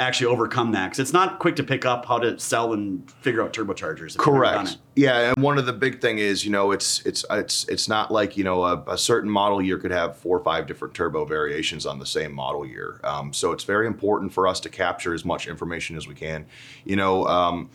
actually 0.00 0.26
overcome 0.26 0.72
that 0.72 0.86
because 0.86 0.98
it's 0.98 1.12
not 1.12 1.38
quick 1.38 1.56
to 1.56 1.62
pick 1.62 1.84
up 1.84 2.06
how 2.06 2.18
to 2.18 2.38
sell 2.38 2.72
and 2.72 3.10
figure 3.20 3.42
out 3.42 3.52
turbochargers. 3.52 4.16
Correct. 4.16 4.78
Yeah, 4.96 5.30
and 5.30 5.42
one 5.42 5.58
of 5.58 5.66
the 5.66 5.72
big 5.72 6.00
thing 6.00 6.18
is 6.18 6.44
you 6.44 6.50
know 6.50 6.72
it's 6.72 7.04
it's 7.06 7.24
it's 7.30 7.68
it's 7.68 7.88
not 7.88 8.10
like 8.10 8.36
you 8.36 8.44
know 8.44 8.64
a, 8.64 8.82
a, 8.88 8.98
certain 8.98 9.30
model 9.30 9.62
year 9.62 9.78
could 9.78 9.90
have 9.90 10.16
four 10.16 10.38
or 10.38 10.42
five 10.42 10.66
different 10.66 10.94
turbo 10.94 11.24
variations 11.24 11.86
on 11.86 11.98
the 11.98 12.06
same 12.06 12.32
model 12.32 12.66
year. 12.66 13.00
Um, 13.04 13.32
so 13.32 13.52
it's 13.52 13.64
very 13.64 13.86
important 13.86 14.32
for 14.32 14.48
us 14.48 14.58
to 14.60 14.68
capture 14.68 15.14
as 15.14 15.24
much 15.24 15.46
information 15.46 15.96
as 15.96 16.08
we 16.08 16.14
can. 16.14 16.46
You 16.84 16.96
know. 16.96 17.26
Um, 17.26 17.70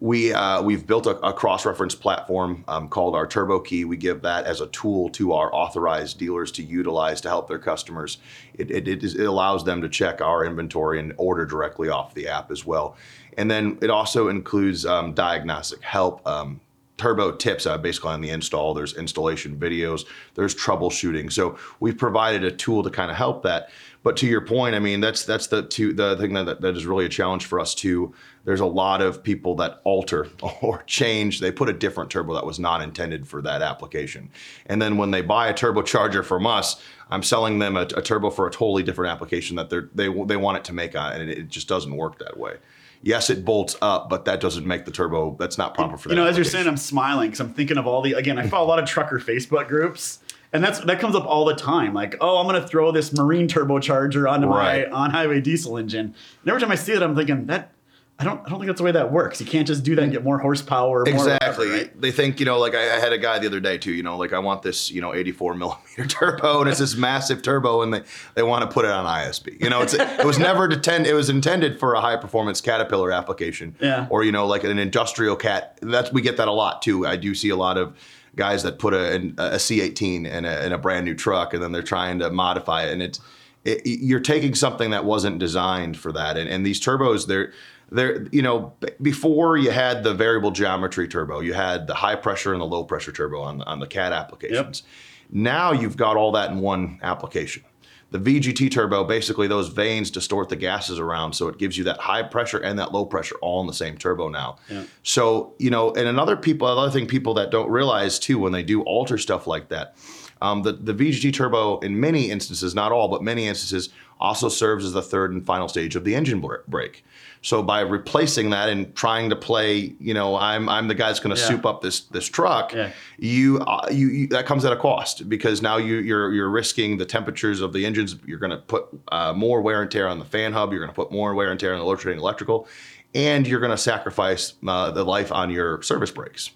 we 0.00 0.32
uh, 0.32 0.62
we've 0.62 0.86
built 0.86 1.06
a, 1.06 1.16
a 1.18 1.32
cross-reference 1.32 1.94
platform 1.94 2.64
um, 2.68 2.88
called 2.88 3.14
our 3.14 3.26
Turbo 3.26 3.60
Key. 3.60 3.84
We 3.84 3.98
give 3.98 4.22
that 4.22 4.46
as 4.46 4.62
a 4.62 4.66
tool 4.68 5.10
to 5.10 5.34
our 5.34 5.54
authorized 5.54 6.18
dealers 6.18 6.50
to 6.52 6.62
utilize 6.62 7.20
to 7.20 7.28
help 7.28 7.48
their 7.48 7.58
customers. 7.58 8.18
It, 8.54 8.70
it, 8.70 8.88
it, 8.88 9.04
is, 9.04 9.14
it 9.14 9.24
allows 9.24 9.64
them 9.64 9.82
to 9.82 9.88
check 9.88 10.22
our 10.22 10.44
inventory 10.44 10.98
and 10.98 11.12
order 11.18 11.44
directly 11.44 11.90
off 11.90 12.14
the 12.14 12.28
app 12.28 12.50
as 12.50 12.64
well. 12.64 12.96
And 13.36 13.50
then 13.50 13.78
it 13.82 13.90
also 13.90 14.28
includes 14.28 14.86
um, 14.86 15.12
diagnostic 15.12 15.82
help. 15.82 16.26
Um, 16.26 16.60
turbo 17.00 17.32
tips 17.32 17.66
uh, 17.66 17.78
basically 17.78 18.10
on 18.10 18.20
the 18.20 18.30
install 18.30 18.74
there's 18.74 18.94
installation 18.96 19.56
videos 19.56 20.04
there's 20.34 20.54
troubleshooting 20.54 21.32
so 21.32 21.58
we've 21.80 21.98
provided 21.98 22.44
a 22.44 22.50
tool 22.50 22.82
to 22.82 22.90
kind 22.90 23.10
of 23.10 23.16
help 23.16 23.42
that 23.42 23.70
but 24.02 24.16
to 24.18 24.26
your 24.26 24.40
point, 24.40 24.74
I 24.74 24.78
mean, 24.78 25.00
that's 25.00 25.24
that's 25.24 25.48
the 25.48 25.62
two, 25.62 25.92
the 25.92 26.16
thing 26.16 26.32
that, 26.32 26.60
that 26.60 26.76
is 26.76 26.86
really 26.86 27.04
a 27.04 27.08
challenge 27.08 27.44
for 27.44 27.60
us 27.60 27.74
too. 27.74 28.14
There's 28.44 28.60
a 28.60 28.66
lot 28.66 29.02
of 29.02 29.22
people 29.22 29.54
that 29.56 29.80
alter 29.84 30.28
or 30.62 30.82
change. 30.84 31.40
They 31.40 31.52
put 31.52 31.68
a 31.68 31.72
different 31.74 32.10
turbo 32.10 32.34
that 32.34 32.46
was 32.46 32.58
not 32.58 32.80
intended 32.80 33.28
for 33.28 33.42
that 33.42 33.60
application, 33.60 34.30
and 34.66 34.80
then 34.80 34.96
when 34.96 35.10
they 35.10 35.20
buy 35.20 35.48
a 35.48 35.54
turbocharger 35.54 36.24
from 36.24 36.46
us, 36.46 36.82
I'm 37.10 37.22
selling 37.22 37.58
them 37.58 37.76
a, 37.76 37.82
a 37.82 38.02
turbo 38.02 38.30
for 38.30 38.46
a 38.46 38.50
totally 38.50 38.82
different 38.82 39.12
application 39.12 39.56
that 39.56 39.68
they 39.68 40.08
they 40.24 40.36
want 40.36 40.56
it 40.56 40.64
to 40.64 40.72
make 40.72 40.96
on, 40.96 41.12
and 41.12 41.30
it, 41.30 41.38
it 41.38 41.48
just 41.48 41.68
doesn't 41.68 41.94
work 41.94 42.18
that 42.20 42.38
way 42.38 42.56
yes, 43.02 43.30
it 43.30 43.44
bolts 43.44 43.76
up, 43.80 44.08
but 44.08 44.24
that 44.24 44.40
doesn't 44.40 44.66
make 44.66 44.84
the 44.84 44.90
turbo. 44.90 45.36
That's 45.38 45.58
not 45.58 45.74
proper 45.74 45.96
for 45.96 46.08
that. 46.08 46.14
You 46.14 46.20
know, 46.20 46.28
as 46.28 46.36
you're 46.36 46.44
saying, 46.44 46.66
I'm 46.66 46.76
smiling 46.76 47.30
because 47.30 47.40
I'm 47.40 47.54
thinking 47.54 47.78
of 47.78 47.86
all 47.86 48.02
the. 48.02 48.14
Again, 48.14 48.38
I 48.38 48.46
follow 48.46 48.66
a 48.66 48.68
lot 48.68 48.78
of 48.78 48.88
trucker 48.88 49.18
Facebook 49.18 49.68
groups, 49.68 50.20
and 50.52 50.62
that's 50.62 50.80
that 50.80 51.00
comes 51.00 51.14
up 51.14 51.24
all 51.24 51.44
the 51.44 51.54
time. 51.54 51.94
Like, 51.94 52.16
oh, 52.20 52.38
I'm 52.38 52.46
gonna 52.46 52.66
throw 52.66 52.92
this 52.92 53.12
marine 53.12 53.48
turbocharger 53.48 54.30
onto 54.30 54.46
right. 54.46 54.90
my 54.90 54.96
on 54.96 55.10
highway 55.10 55.40
diesel 55.40 55.76
engine. 55.76 56.14
And 56.42 56.48
every 56.48 56.60
time 56.60 56.70
I 56.70 56.76
see 56.76 56.92
it, 56.92 57.02
I'm 57.02 57.16
thinking 57.16 57.46
that 57.46 57.72
I 58.20 58.24
don't 58.24 58.40
I 58.44 58.50
don't 58.50 58.58
think 58.58 58.66
that's 58.66 58.78
the 58.78 58.84
way 58.84 58.92
that 58.92 59.10
works. 59.10 59.40
You 59.40 59.46
can't 59.46 59.66
just 59.66 59.82
do 59.82 59.94
that 59.94 60.02
and 60.02 60.12
get 60.12 60.22
more 60.22 60.38
horsepower. 60.38 61.04
exactly. 61.08 61.68
More 61.68 61.76
right? 61.76 62.00
They 62.00 62.12
think 62.12 62.38
you 62.38 62.44
know, 62.44 62.58
like 62.58 62.74
I, 62.74 62.96
I, 62.96 63.00
had 63.00 63.14
a 63.14 63.18
guy 63.18 63.38
the 63.38 63.46
other 63.46 63.60
day 63.60 63.78
too. 63.78 63.92
You 63.92 64.02
know, 64.02 64.18
like 64.18 64.34
I 64.34 64.38
want 64.40 64.60
this 64.60 64.90
you 64.90 65.00
know 65.00 65.14
84 65.14 65.54
millimeter 65.56 66.06
turbo, 66.06 66.60
and 66.60 66.68
it's 66.68 66.80
this 66.80 66.96
massive 66.96 67.40
turbo, 67.40 67.80
and 67.80 67.94
they 67.94 68.02
they 68.34 68.42
want 68.42 68.68
to 68.68 68.72
put 68.72 68.84
it 68.84 68.90
on 68.90 69.06
ISB. 69.06 69.58
You 69.62 69.70
know, 69.70 69.80
it's 69.80 69.94
it 69.94 70.26
was 70.26 70.38
never 70.38 70.70
intended. 70.70 71.10
It 71.10 71.14
was 71.14 71.30
intended 71.30 71.80
for 71.80 71.94
a 71.94 72.00
high 72.02 72.16
performance 72.16 72.60
Caterpillar 72.60 73.10
application. 73.10 73.74
Yeah. 73.80 74.06
Or 74.10 74.22
you 74.22 74.32
know, 74.32 74.46
like 74.46 74.64
an 74.64 74.78
industrial 74.78 75.36
cat. 75.36 75.78
That's 75.80 76.12
we 76.12 76.20
get 76.20 76.36
that 76.36 76.48
a 76.48 76.52
lot 76.52 76.82
too. 76.82 77.06
I 77.06 77.16
do 77.16 77.34
see 77.34 77.48
a 77.48 77.56
lot 77.56 77.78
of 77.78 77.96
guys 78.36 78.62
that 78.64 78.78
put 78.78 78.94
a, 78.94 79.16
a 79.16 79.56
C18 79.56 80.26
in 80.30 80.44
a, 80.44 80.66
in 80.66 80.72
a 80.72 80.78
brand 80.78 81.04
new 81.04 81.14
truck 81.14 81.52
and 81.52 81.62
then 81.62 81.72
they're 81.72 81.82
trying 81.82 82.20
to 82.20 82.30
modify 82.30 82.84
it. 82.84 82.92
And 82.92 83.02
it's, 83.02 83.20
it, 83.64 83.82
you're 83.84 84.20
taking 84.20 84.54
something 84.54 84.90
that 84.90 85.04
wasn't 85.04 85.38
designed 85.38 85.98
for 85.98 86.12
that. 86.12 86.36
And, 86.36 86.48
and 86.48 86.64
these 86.64 86.80
turbos, 86.80 87.26
they're, 87.26 87.52
they're, 87.90 88.26
you 88.30 88.42
know, 88.42 88.72
before 89.02 89.56
you 89.56 89.70
had 89.70 90.04
the 90.04 90.14
variable 90.14 90.50
geometry 90.50 91.08
turbo, 91.08 91.40
you 91.40 91.52
had 91.52 91.86
the 91.86 91.94
high 91.94 92.16
pressure 92.16 92.52
and 92.52 92.60
the 92.60 92.66
low 92.66 92.84
pressure 92.84 93.12
turbo 93.12 93.40
on, 93.40 93.62
on 93.62 93.80
the 93.80 93.86
Cat 93.86 94.12
applications. 94.12 94.82
Yep. 94.82 94.90
Now 95.32 95.72
you've 95.72 95.96
got 95.96 96.16
all 96.16 96.32
that 96.32 96.50
in 96.50 96.60
one 96.60 96.98
application. 97.02 97.64
The 98.12 98.18
VGT 98.18 98.72
turbo, 98.72 99.04
basically 99.04 99.46
those 99.46 99.68
vanes 99.68 100.10
distort 100.10 100.48
the 100.48 100.56
gases 100.56 100.98
around, 100.98 101.32
so 101.34 101.46
it 101.46 101.58
gives 101.58 101.78
you 101.78 101.84
that 101.84 101.98
high 101.98 102.24
pressure 102.24 102.58
and 102.58 102.76
that 102.78 102.92
low 102.92 103.04
pressure 103.04 103.36
all 103.40 103.60
in 103.60 103.68
the 103.68 103.72
same 103.72 103.96
turbo 103.96 104.28
now. 104.28 104.56
Yeah. 104.68 104.82
So 105.04 105.54
you 105.58 105.70
know, 105.70 105.92
and 105.94 106.08
another 106.08 106.36
people, 106.36 106.66
another 106.70 106.90
thing 106.90 107.06
people 107.06 107.34
that 107.34 107.50
don't 107.50 107.70
realize 107.70 108.18
too 108.18 108.40
when 108.40 108.50
they 108.50 108.64
do 108.64 108.82
alter 108.82 109.16
stuff 109.16 109.46
like 109.46 109.68
that, 109.68 109.94
um, 110.40 110.62
the 110.62 110.72
the 110.72 110.94
VGT 110.94 111.32
turbo 111.34 111.78
in 111.80 111.98
many 111.98 112.30
instances, 112.30 112.74
not 112.74 112.92
all, 112.92 113.08
but 113.08 113.22
many 113.22 113.46
instances, 113.46 113.90
also 114.18 114.48
serves 114.48 114.84
as 114.84 114.92
the 114.92 115.02
third 115.02 115.32
and 115.32 115.44
final 115.44 115.68
stage 115.68 115.96
of 115.96 116.04
the 116.04 116.14
engine 116.14 116.44
brake. 116.68 117.04
So 117.42 117.62
by 117.62 117.80
replacing 117.80 118.50
that 118.50 118.68
and 118.68 118.94
trying 118.94 119.30
to 119.30 119.36
play, 119.36 119.94
you 119.98 120.12
know, 120.12 120.36
I'm 120.36 120.68
I'm 120.68 120.88
the 120.88 120.94
guy 120.94 121.06
that's 121.06 121.20
going 121.20 121.34
to 121.34 121.40
yeah. 121.40 121.48
soup 121.48 121.64
up 121.64 121.80
this 121.80 122.00
this 122.00 122.26
truck. 122.26 122.74
Yeah. 122.74 122.92
You, 123.18 123.60
uh, 123.60 123.88
you, 123.90 124.08
you 124.08 124.26
that 124.28 124.44
comes 124.44 124.64
at 124.64 124.72
a 124.72 124.76
cost 124.76 125.28
because 125.28 125.62
now 125.62 125.78
you 125.78 125.96
you're 125.96 126.32
you're 126.32 126.50
risking 126.50 126.98
the 126.98 127.06
temperatures 127.06 127.62
of 127.62 127.72
the 127.72 127.86
engines. 127.86 128.16
You're 128.26 128.38
going 128.38 128.50
to 128.50 128.58
put 128.58 128.88
uh, 129.10 129.32
more 129.32 129.62
wear 129.62 129.80
and 129.80 129.90
tear 129.90 130.06
on 130.06 130.18
the 130.18 130.24
fan 130.26 130.52
hub. 130.52 130.72
You're 130.72 130.80
going 130.80 130.90
to 130.90 130.94
put 130.94 131.10
more 131.10 131.34
wear 131.34 131.50
and 131.50 131.58
tear 131.58 131.72
on 131.72 131.78
the 131.78 131.84
rotating 131.84 132.18
electrical, 132.18 132.68
and 133.14 133.46
you're 133.46 133.60
going 133.60 133.70
to 133.70 133.78
sacrifice 133.78 134.52
uh, 134.66 134.90
the 134.90 135.04
life 135.04 135.32
on 135.32 135.50
your 135.50 135.80
service 135.82 136.10
brakes. 136.10 136.50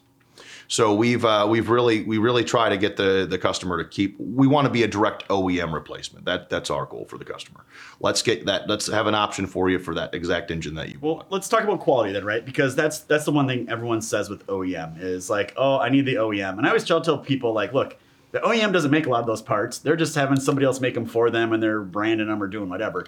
So 0.68 0.94
we've 0.94 1.25
uh, 1.25 1.47
we've 1.49 1.68
really 1.68 2.02
we 2.02 2.18
really 2.18 2.44
try 2.44 2.68
to 2.68 2.76
get 2.76 2.97
the 2.97 3.26
the 3.28 3.38
customer 3.38 3.83
to 3.83 3.88
keep. 3.88 4.18
We 4.18 4.47
want 4.47 4.66
to 4.66 4.71
be 4.71 4.83
a 4.83 4.88
direct 4.88 5.28
OEM 5.28 5.73
replacement. 5.73 6.25
That 6.25 6.49
that's 6.49 6.71
our 6.71 6.87
goal 6.87 7.04
for 7.04 7.18
the 7.18 7.25
customer. 7.25 7.64
Let's 8.00 8.23
get 8.23 8.47
that. 8.47 8.68
Let's 8.68 8.87
have 8.87 9.06
an 9.06 9.14
option 9.14 9.47
for 9.47 9.68
you 9.68 9.78
for 9.78 9.94
that 9.94 10.14
exact 10.14 10.50
engine 10.50 10.75
that 10.76 10.88
you 10.88 10.99
well, 11.00 11.16
want. 11.16 11.33
let's 11.33 11.49
talk 11.49 11.62
about 11.62 11.80
quality 11.80 12.12
then, 12.12 12.25
right? 12.25 12.44
Because 12.44 12.75
that's 12.75 13.00
that's 13.00 13.25
the 13.25 13.33
one 13.33 13.47
thing 13.47 13.68
everyone 13.68 14.00
says 14.00 14.30
with 14.30 14.47
OEM 14.47 15.00
is 15.00 15.28
like, 15.28 15.52
oh, 15.56 15.78
I 15.78 15.88
need 15.88 16.06
the 16.06 16.14
OEM, 16.14 16.59
and 16.59 16.66
I 16.66 16.68
always 16.68 16.85
tell 16.85 17.00
tell 17.00 17.18
people 17.18 17.52
like, 17.52 17.73
look, 17.73 17.97
the 18.33 18.40
OEM 18.40 18.73
doesn't 18.73 18.90
make 18.90 19.06
a 19.06 19.11
lot 19.11 19.21
of 19.21 19.26
those 19.26 19.42
parts. 19.42 19.78
They're 19.78 19.97
just 19.97 20.14
having 20.14 20.40
somebody 20.40 20.66
else 20.66 20.80
make 20.80 20.94
them 20.94 21.06
for 21.06 21.30
them, 21.30 21.52
and 21.52 21.62
they're 21.62 21.83
branding 21.83 22.28
them 22.28 22.42
or 22.42 22.49
doing 22.49 22.68
whatever. 22.68 23.06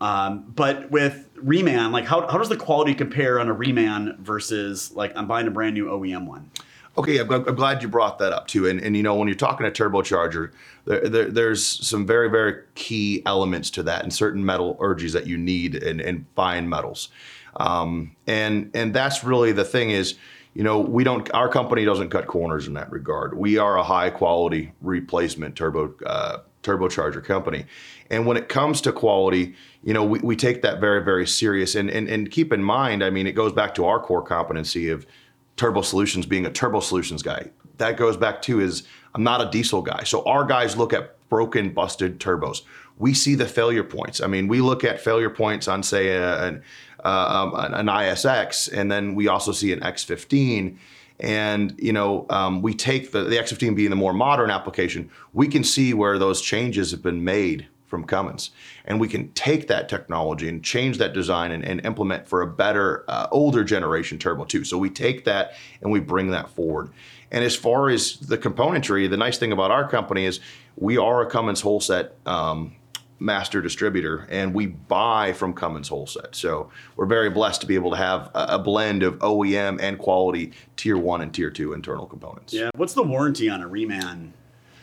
Um, 0.00 0.52
but 0.56 0.90
with 0.90 1.28
Reman, 1.36 1.92
like, 1.92 2.06
how, 2.06 2.26
how 2.26 2.36
does 2.36 2.48
the 2.48 2.56
quality 2.56 2.92
compare 2.92 3.38
on 3.38 3.48
a 3.48 3.54
Reman 3.54 4.18
versus 4.18 4.90
like 4.92 5.12
I'm 5.16 5.28
buying 5.28 5.46
a 5.46 5.50
brand 5.50 5.74
new 5.74 5.86
OEM 5.86 6.26
one? 6.26 6.50
Okay, 6.96 7.18
I'm, 7.18 7.30
I'm 7.30 7.54
glad 7.54 7.82
you 7.82 7.88
brought 7.88 8.18
that 8.18 8.32
up 8.32 8.46
too. 8.46 8.66
And, 8.66 8.80
and 8.80 8.96
you 8.96 9.02
know, 9.02 9.14
when 9.14 9.26
you're 9.26 9.34
talking 9.34 9.66
a 9.66 9.70
turbocharger, 9.70 10.52
there, 10.84 11.08
there, 11.08 11.30
there's 11.30 11.66
some 11.66 12.06
very, 12.06 12.28
very 12.28 12.62
key 12.74 13.22
elements 13.24 13.70
to 13.70 13.82
that 13.84 14.02
and 14.02 14.12
certain 14.12 14.44
metallurgies 14.44 15.12
that 15.12 15.26
you 15.26 15.38
need 15.38 15.82
and, 15.82 16.00
and 16.00 16.26
fine 16.36 16.68
metals. 16.68 17.08
Um, 17.56 18.16
and 18.26 18.70
and 18.74 18.94
that's 18.94 19.24
really 19.24 19.52
the 19.52 19.64
thing 19.64 19.90
is, 19.90 20.14
you 20.54 20.62
know, 20.62 20.80
we 20.80 21.04
don't. 21.04 21.32
Our 21.34 21.48
company 21.48 21.84
doesn't 21.84 22.10
cut 22.10 22.26
corners 22.26 22.66
in 22.66 22.74
that 22.74 22.90
regard. 22.90 23.36
We 23.36 23.58
are 23.58 23.76
a 23.76 23.82
high 23.82 24.10
quality 24.10 24.72
replacement 24.80 25.56
turbo 25.56 25.94
uh, 26.06 26.38
turbocharger 26.62 27.22
company, 27.24 27.66
and 28.10 28.26
when 28.26 28.36
it 28.36 28.48
comes 28.48 28.80
to 28.82 28.92
quality, 28.92 29.54
you 29.82 29.92
know, 29.92 30.04
we, 30.04 30.18
we 30.20 30.36
take 30.36 30.62
that 30.62 30.80
very 30.80 31.02
very 31.04 31.26
serious. 31.26 31.74
And, 31.74 31.90
and 31.90 32.08
and 32.08 32.30
keep 32.30 32.52
in 32.52 32.62
mind, 32.62 33.02
I 33.04 33.10
mean, 33.10 33.26
it 33.26 33.32
goes 33.32 33.52
back 33.52 33.74
to 33.74 33.84
our 33.84 34.00
core 34.00 34.22
competency 34.22 34.88
of 34.88 35.06
Turbo 35.56 35.82
Solutions 35.82 36.26
being 36.26 36.46
a 36.46 36.50
Turbo 36.50 36.80
Solutions 36.80 37.22
guy. 37.22 37.50
That 37.78 37.96
goes 37.96 38.16
back 38.16 38.42
to 38.42 38.60
is 38.60 38.84
I'm 39.14 39.22
not 39.22 39.40
a 39.40 39.50
diesel 39.50 39.82
guy, 39.82 40.04
so 40.04 40.22
our 40.24 40.44
guys 40.44 40.76
look 40.76 40.92
at 40.92 41.16
broken, 41.28 41.70
busted 41.70 42.20
turbos. 42.20 42.62
We 42.98 43.14
see 43.14 43.34
the 43.34 43.46
failure 43.46 43.84
points. 43.84 44.20
I 44.20 44.26
mean, 44.26 44.48
we 44.48 44.60
look 44.60 44.84
at 44.84 45.00
failure 45.00 45.30
points 45.30 45.66
on 45.66 45.82
say 45.82 46.14
an, 46.16 46.62
uh, 47.02 47.08
um, 47.08 47.74
an 47.74 47.86
ISX, 47.86 48.70
and 48.72 48.92
then 48.92 49.14
we 49.14 49.28
also 49.28 49.52
see 49.52 49.72
an 49.72 49.80
X15. 49.80 50.76
And 51.20 51.74
you 51.78 51.92
know, 51.92 52.26
um, 52.30 52.62
we 52.62 52.74
take 52.74 53.12
the, 53.12 53.24
the 53.24 53.36
X15 53.36 53.74
being 53.74 53.90
the 53.90 53.96
more 53.96 54.12
modern 54.12 54.50
application, 54.50 55.10
we 55.32 55.48
can 55.48 55.64
see 55.64 55.94
where 55.94 56.18
those 56.18 56.42
changes 56.42 56.90
have 56.90 57.02
been 57.02 57.24
made 57.24 57.66
from 57.92 58.04
Cummins, 58.04 58.52
and 58.86 58.98
we 58.98 59.06
can 59.06 59.30
take 59.34 59.68
that 59.68 59.86
technology 59.86 60.48
and 60.48 60.64
change 60.64 60.96
that 60.96 61.12
design 61.12 61.50
and, 61.50 61.62
and 61.62 61.84
implement 61.84 62.26
for 62.26 62.40
a 62.40 62.46
better, 62.46 63.04
uh, 63.06 63.26
older 63.30 63.62
generation 63.62 64.18
turbo 64.18 64.46
too. 64.46 64.64
So 64.64 64.78
we 64.78 64.88
take 64.88 65.26
that 65.26 65.52
and 65.82 65.92
we 65.92 66.00
bring 66.00 66.30
that 66.30 66.48
forward. 66.48 66.88
And 67.30 67.44
as 67.44 67.54
far 67.54 67.90
as 67.90 68.16
the 68.16 68.38
componentry, 68.38 69.10
the 69.10 69.18
nice 69.18 69.36
thing 69.36 69.52
about 69.52 69.70
our 69.70 69.86
company 69.86 70.24
is 70.24 70.40
we 70.74 70.96
are 70.96 71.20
a 71.20 71.26
Cummins 71.26 71.62
Holset 71.62 72.12
um, 72.24 72.74
master 73.20 73.60
distributor 73.60 74.26
and 74.30 74.54
we 74.54 74.68
buy 74.68 75.34
from 75.34 75.52
Cummins 75.52 75.90
Holset. 75.90 76.34
So 76.34 76.70
we're 76.96 77.04
very 77.04 77.28
blessed 77.28 77.60
to 77.60 77.66
be 77.66 77.74
able 77.74 77.90
to 77.90 77.98
have 77.98 78.30
a, 78.34 78.58
blend 78.58 79.02
of 79.02 79.18
OEM 79.18 79.82
and 79.82 79.98
quality 79.98 80.52
tier 80.76 80.96
one 80.96 81.20
and 81.20 81.34
tier 81.34 81.50
two 81.50 81.74
internal 81.74 82.06
components. 82.06 82.54
Yeah. 82.54 82.70
What's 82.74 82.94
the 82.94 83.02
warranty 83.02 83.50
on 83.50 83.60
a 83.60 83.68
Reman 83.68 84.30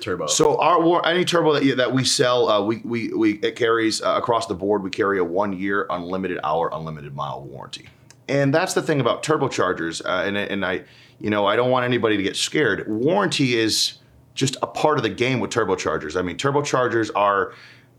turbo? 0.02 0.28
So 0.28 0.60
our 0.60 1.06
any 1.06 1.26
turbo 1.26 1.54
that, 1.54 1.78
that 1.78 1.94
we 1.94 2.04
sell, 2.04 2.50
uh, 2.50 2.62
we, 2.62 2.78
we, 2.78 3.14
we 3.14 3.34
it 3.40 3.56
carries 3.56 4.02
uh, 4.02 4.16
across 4.18 4.48
the 4.48 4.56
board. 4.56 4.84
We 4.84 4.90
carry 4.90 5.20
a 5.20 5.24
one 5.24 5.54
year 5.54 5.86
unlimited 5.90 6.40
hour, 6.44 6.70
unlimited 6.74 7.16
mile 7.16 7.42
warranty. 7.42 7.88
And 8.28 8.54
that's 8.54 8.74
the 8.74 8.82
thing 8.82 9.02
about 9.02 9.24
turbochargers. 9.24 10.06
Uh, 10.06 10.24
and, 10.26 10.38
and 10.38 10.64
I, 10.64 10.84
you 11.20 11.30
know, 11.30 11.46
I 11.46 11.56
don't 11.56 11.72
want 11.72 11.86
anybody 11.86 12.16
to 12.16 12.24
get 12.24 12.36
scared. 12.36 12.88
Warranty 12.88 13.56
is 13.56 13.98
just 14.36 14.56
a 14.62 14.68
part 14.68 14.98
of 14.98 15.04
the 15.04 15.10
game 15.10 15.40
with 15.40 15.52
turbochargers. 15.52 16.18
I 16.18 16.22
mean, 16.22 16.38
turbochargers 16.38 17.10
are 17.16 17.54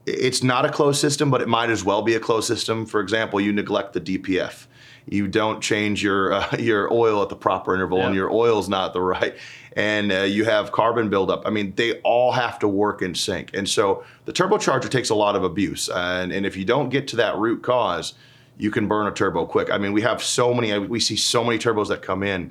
it's 0.06 0.42
not 0.42 0.64
a 0.64 0.70
closed 0.70 1.00
system, 1.00 1.30
but 1.30 1.42
it 1.42 1.48
might 1.48 1.70
as 1.70 1.84
well 1.84 2.02
be 2.02 2.14
a 2.14 2.20
closed 2.20 2.46
system. 2.46 2.86
For 2.86 3.00
example, 3.00 3.40
you 3.40 3.52
neglect 3.52 3.92
the 3.92 4.00
DPF. 4.00 4.66
You 5.06 5.28
don't 5.28 5.60
change 5.60 6.02
your 6.02 6.32
uh, 6.32 6.56
your 6.58 6.92
oil 6.92 7.22
at 7.22 7.28
the 7.28 7.36
proper 7.36 7.74
interval, 7.74 7.98
yeah. 7.98 8.06
and 8.06 8.14
your 8.14 8.30
oil's 8.30 8.68
not 8.68 8.92
the 8.92 9.00
right, 9.00 9.36
and 9.74 10.12
uh, 10.12 10.22
you 10.22 10.44
have 10.44 10.72
carbon 10.72 11.08
buildup. 11.08 11.42
I 11.46 11.50
mean, 11.50 11.74
they 11.76 12.00
all 12.00 12.32
have 12.32 12.58
to 12.60 12.68
work 12.68 13.02
in 13.02 13.14
sync. 13.14 13.50
And 13.54 13.68
so 13.68 14.04
the 14.24 14.32
turbocharger 14.32 14.90
takes 14.90 15.10
a 15.10 15.14
lot 15.14 15.36
of 15.36 15.44
abuse, 15.44 15.88
and, 15.88 16.32
and 16.32 16.46
if 16.46 16.56
you 16.56 16.64
don't 16.64 16.88
get 16.88 17.08
to 17.08 17.16
that 17.16 17.36
root 17.36 17.62
cause, 17.62 18.14
you 18.58 18.70
can 18.70 18.88
burn 18.88 19.06
a 19.06 19.12
turbo 19.12 19.46
quick. 19.46 19.70
I 19.70 19.78
mean, 19.78 19.92
we 19.92 20.02
have 20.02 20.22
so 20.22 20.52
many. 20.52 20.76
We 20.78 21.00
see 21.00 21.16
so 21.16 21.42
many 21.44 21.58
turbos 21.58 21.88
that 21.88 22.02
come 22.02 22.22
in 22.22 22.50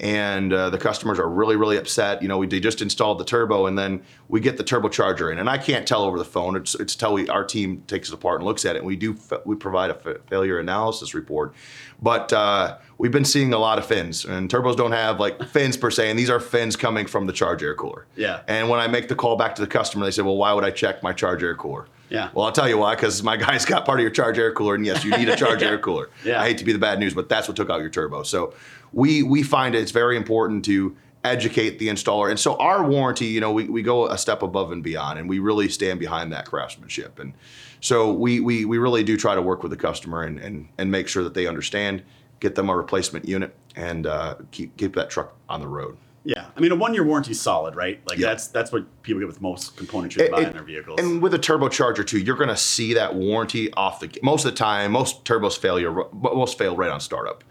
and 0.00 0.52
uh, 0.52 0.70
the 0.70 0.78
customers 0.78 1.18
are 1.18 1.28
really 1.28 1.56
really 1.56 1.76
upset. 1.76 2.22
You 2.22 2.28
know 2.28 2.38
we 2.38 2.46
just 2.46 2.82
installed 2.82 3.18
the 3.18 3.24
turbo 3.24 3.66
and 3.66 3.78
then 3.78 4.02
we 4.28 4.40
get 4.40 4.56
the 4.56 4.64
turbocharger 4.64 5.32
in. 5.32 5.38
And 5.38 5.48
i 5.48 5.58
can't 5.58 5.86
tell 5.86 6.02
over 6.02 6.18
the 6.18 6.24
phone. 6.24 6.56
It's, 6.56 6.74
it's 6.74 6.94
till 6.94 7.14
we, 7.14 7.28
our 7.28 7.44
team 7.44 7.82
takes 7.86 8.08
it 8.08 8.14
apart 8.14 8.40
and 8.40 8.46
looks 8.46 8.64
at 8.64 8.76
it 8.76 8.80
and 8.80 8.86
we 8.86 8.96
do 8.96 9.16
we 9.44 9.56
provide 9.56 9.90
a 9.90 10.18
failure 10.28 10.58
analysis 10.58 11.14
report. 11.14 11.54
But 12.00 12.32
uh, 12.32 12.78
we've 12.98 13.12
been 13.12 13.24
seeing 13.24 13.52
a 13.52 13.58
lot 13.58 13.78
of 13.78 13.86
fins 13.86 14.24
and 14.24 14.48
turbos 14.48 14.76
don't 14.76 14.92
have 14.92 15.20
like 15.20 15.42
fins 15.48 15.76
per 15.76 15.90
se 15.90 16.10
and 16.10 16.18
these 16.18 16.30
are 16.30 16.40
fins 16.40 16.76
coming 16.76 17.06
from 17.06 17.26
the 17.26 17.32
charge 17.32 17.62
air 17.62 17.74
cooler. 17.74 18.06
Yeah. 18.16 18.42
And 18.48 18.68
when 18.68 18.80
i 18.80 18.86
make 18.86 19.08
the 19.08 19.16
call 19.16 19.36
back 19.36 19.54
to 19.56 19.62
the 19.62 19.68
customer 19.68 20.04
they 20.04 20.10
say 20.10 20.22
well 20.22 20.36
why 20.36 20.52
would 20.52 20.64
i 20.64 20.70
check 20.70 21.02
my 21.02 21.12
charge 21.12 21.42
air 21.42 21.54
cooler 21.54 21.86
yeah. 22.10 22.30
Well, 22.34 22.46
I'll 22.46 22.52
tell 22.52 22.68
you 22.68 22.78
why, 22.78 22.94
because 22.94 23.22
my 23.22 23.36
guy's 23.36 23.64
got 23.64 23.84
part 23.84 23.98
of 23.98 24.02
your 24.02 24.10
charge 24.10 24.38
air 24.38 24.52
cooler, 24.52 24.74
and 24.74 24.84
yes, 24.84 25.04
you 25.04 25.10
need 25.10 25.28
a 25.28 25.36
charge 25.36 25.62
yeah. 25.62 25.68
air 25.68 25.78
cooler. 25.78 26.10
Yeah. 26.24 26.40
I 26.40 26.46
hate 26.46 26.58
to 26.58 26.64
be 26.64 26.72
the 26.72 26.78
bad 26.78 26.98
news, 26.98 27.14
but 27.14 27.28
that's 27.28 27.48
what 27.48 27.56
took 27.56 27.70
out 27.70 27.80
your 27.80 27.90
turbo. 27.90 28.22
So 28.22 28.54
we 28.92 29.22
we 29.22 29.42
find 29.42 29.74
it's 29.74 29.90
very 29.90 30.16
important 30.16 30.64
to 30.66 30.96
educate 31.24 31.78
the 31.78 31.88
installer. 31.88 32.30
And 32.30 32.38
so 32.38 32.56
our 32.56 32.84
warranty, 32.84 33.26
you 33.26 33.40
know, 33.40 33.52
we, 33.52 33.64
we 33.64 33.82
go 33.82 34.06
a 34.08 34.16
step 34.16 34.42
above 34.42 34.72
and 34.72 34.82
beyond, 34.82 35.18
and 35.18 35.28
we 35.28 35.38
really 35.38 35.68
stand 35.68 36.00
behind 36.00 36.32
that 36.32 36.46
craftsmanship. 36.46 37.18
And 37.18 37.34
so 37.80 38.12
we 38.12 38.40
we, 38.40 38.64
we 38.64 38.78
really 38.78 39.02
do 39.02 39.16
try 39.16 39.34
to 39.34 39.42
work 39.42 39.62
with 39.62 39.70
the 39.70 39.76
customer 39.76 40.22
and, 40.22 40.38
and 40.38 40.68
and 40.78 40.90
make 40.90 41.08
sure 41.08 41.22
that 41.24 41.34
they 41.34 41.46
understand, 41.46 42.02
get 42.40 42.54
them 42.54 42.68
a 42.68 42.76
replacement 42.76 43.28
unit, 43.28 43.54
and 43.76 44.06
uh, 44.06 44.36
keep 44.50 44.76
keep 44.76 44.94
that 44.94 45.10
truck 45.10 45.34
on 45.48 45.60
the 45.60 45.68
road. 45.68 45.96
I 46.58 46.60
mean 46.60 46.72
a 46.72 46.76
one 46.76 46.92
year 46.92 47.04
warranty 47.04 47.30
is 47.30 47.40
solid, 47.40 47.76
right? 47.76 48.00
Like 48.08 48.18
yeah. 48.18 48.28
that's 48.28 48.48
that's 48.48 48.72
what 48.72 49.02
people 49.02 49.20
get 49.20 49.28
with 49.28 49.40
most 49.40 49.76
componentry 49.76 50.16
they 50.16 50.28
buy 50.28 50.42
in 50.42 50.52
their 50.52 50.64
vehicles. 50.64 50.98
And 51.00 51.22
with 51.22 51.32
a 51.32 51.38
turbocharger 51.38 52.04
too, 52.04 52.18
you're 52.18 52.36
going 52.36 52.48
to 52.48 52.56
see 52.56 52.94
that 52.94 53.14
warranty 53.14 53.72
off 53.74 54.00
the 54.00 54.10
most 54.22 54.44
of 54.44 54.50
the 54.50 54.56
time. 54.56 54.90
Most 54.90 55.24
turbos 55.24 55.56
failure 55.56 55.94
most 56.12 56.58
fail 56.58 56.74
right 56.74 56.90
on 56.90 57.00
startup, 57.00 57.44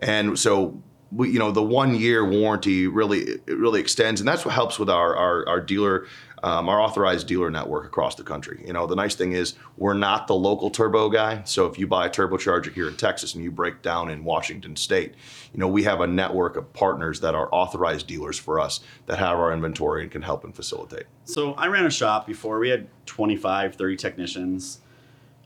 and 0.00 0.38
so 0.38 0.82
we, 1.12 1.30
you 1.30 1.38
know 1.38 1.50
the 1.50 1.62
one 1.62 1.94
year 1.94 2.26
warranty 2.26 2.86
really 2.86 3.20
it 3.20 3.42
really 3.46 3.80
extends, 3.80 4.18
and 4.20 4.26
that's 4.26 4.46
what 4.46 4.54
helps 4.54 4.78
with 4.78 4.88
our 4.88 5.14
our, 5.14 5.46
our 5.46 5.60
dealer 5.60 6.06
um, 6.42 6.68
our 6.68 6.80
authorized 6.80 7.26
dealer 7.26 7.50
network 7.50 7.86
across 7.86 8.14
the 8.14 8.22
country. 8.22 8.62
You 8.66 8.72
know, 8.72 8.86
the 8.86 8.96
nice 8.96 9.14
thing 9.14 9.32
is 9.32 9.54
we're 9.76 9.94
not 9.94 10.26
the 10.26 10.34
local 10.34 10.70
turbo 10.70 11.08
guy. 11.08 11.42
So 11.44 11.66
if 11.66 11.78
you 11.78 11.86
buy 11.86 12.06
a 12.06 12.10
turbocharger 12.10 12.72
here 12.72 12.88
in 12.88 12.96
Texas 12.96 13.34
and 13.34 13.42
you 13.42 13.50
break 13.50 13.82
down 13.82 14.10
in 14.10 14.24
Washington 14.24 14.76
State, 14.76 15.14
you 15.52 15.58
know, 15.58 15.68
we 15.68 15.82
have 15.84 16.00
a 16.00 16.06
network 16.06 16.56
of 16.56 16.72
partners 16.72 17.20
that 17.20 17.34
are 17.34 17.48
authorized 17.52 18.06
dealers 18.06 18.38
for 18.38 18.60
us 18.60 18.80
that 19.06 19.18
have 19.18 19.38
our 19.38 19.52
inventory 19.52 20.02
and 20.02 20.10
can 20.10 20.22
help 20.22 20.44
and 20.44 20.54
facilitate. 20.54 21.04
So 21.24 21.54
I 21.54 21.66
ran 21.66 21.86
a 21.86 21.90
shop 21.90 22.26
before. 22.26 22.58
We 22.58 22.68
had 22.68 22.88
25, 23.06 23.74
30 23.74 23.96
technicians. 23.96 24.80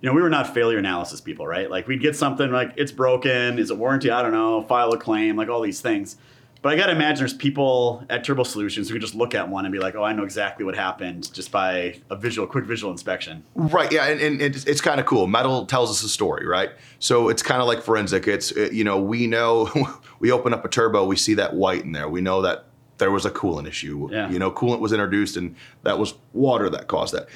You 0.01 0.09
know, 0.09 0.15
we 0.15 0.23
were 0.23 0.31
not 0.31 0.53
failure 0.53 0.79
analysis 0.79 1.21
people, 1.21 1.47
right? 1.47 1.71
Like 1.71 1.87
we'd 1.87 2.01
get 2.01 2.17
something 2.17 2.51
like 2.51 2.73
it's 2.77 2.93
broken, 2.93 3.59
is 3.59 3.71
it 3.71 3.79
warranty? 3.79 4.11
I 4.11 4.23
don't 4.23 4.33
know, 4.33 4.63
file 4.63 4.93
a 4.93 4.99
claim, 4.99 5.37
like 5.37 5.49
all 5.49 5.61
these 5.61 5.81
things. 5.81 6.17
But 6.63 6.73
I 6.73 6.77
got 6.77 6.87
to 6.87 6.93
imagine 6.93 7.19
there's 7.19 7.35
people 7.35 8.07
at 8.09 8.23
Turbo 8.23 8.45
Solutions 8.45 8.89
who 8.89 8.95
can 8.95 9.01
just 9.01 9.17
look 9.17 9.35
at 9.35 9.49
one 9.49 9.65
and 9.65 9.73
be 9.73 9.81
like, 9.81 9.97
oh, 9.97 10.05
I 10.05 10.13
know 10.13 10.23
exactly 10.23 10.65
what 10.65 10.77
happened 10.77 11.33
just 11.35 11.51
by 11.51 12.01
a 12.09 12.15
visual, 12.15 12.47
quick 12.47 12.65
visual 12.65 12.93
inspection. 12.93 13.43
Right. 13.57 13.91
Yeah. 13.91 14.07
And, 14.07 14.21
and 14.21 14.41
it's, 14.41 14.65
it's 14.65 14.81
kind 14.81 15.01
of 15.01 15.07
cool. 15.07 15.27
Metal 15.27 15.67
tells 15.67 15.91
us 15.91 16.05
a 16.05 16.09
story, 16.09 16.47
right? 16.47 16.71
So 17.01 17.29
it's 17.29 17.43
kind 17.43 17.61
of 17.61 17.67
like 17.67 17.83
forensic. 17.83 18.29
It's, 18.29 18.57
uh, 18.57 18.69
you 18.73 18.85
know, 18.85 19.03
we 19.03 19.27
know, 19.27 19.71
we 20.21 20.31
open 20.31 20.55
up 20.55 20.65
a 20.65 20.69
turbo, 20.69 21.05
we 21.05 21.17
see 21.17 21.35
that 21.35 21.55
white 21.55 21.83
in 21.83 21.91
there. 21.91 22.09
We 22.09 22.21
know 22.21 22.43
that 22.43 22.67
there 22.99 23.11
was 23.11 23.27
a 23.27 23.31
coolant 23.31 23.67
issue. 23.67 24.09
Yeah. 24.13 24.31
You 24.31 24.39
know, 24.39 24.53
coolant 24.53 24.79
was 24.79 24.93
introduced 24.93 25.37
and 25.37 25.57
that 25.83 25.99
was 25.99 26.15
water 26.33 26.71
that 26.71 26.87
caused 26.87 27.13
that 27.13 27.27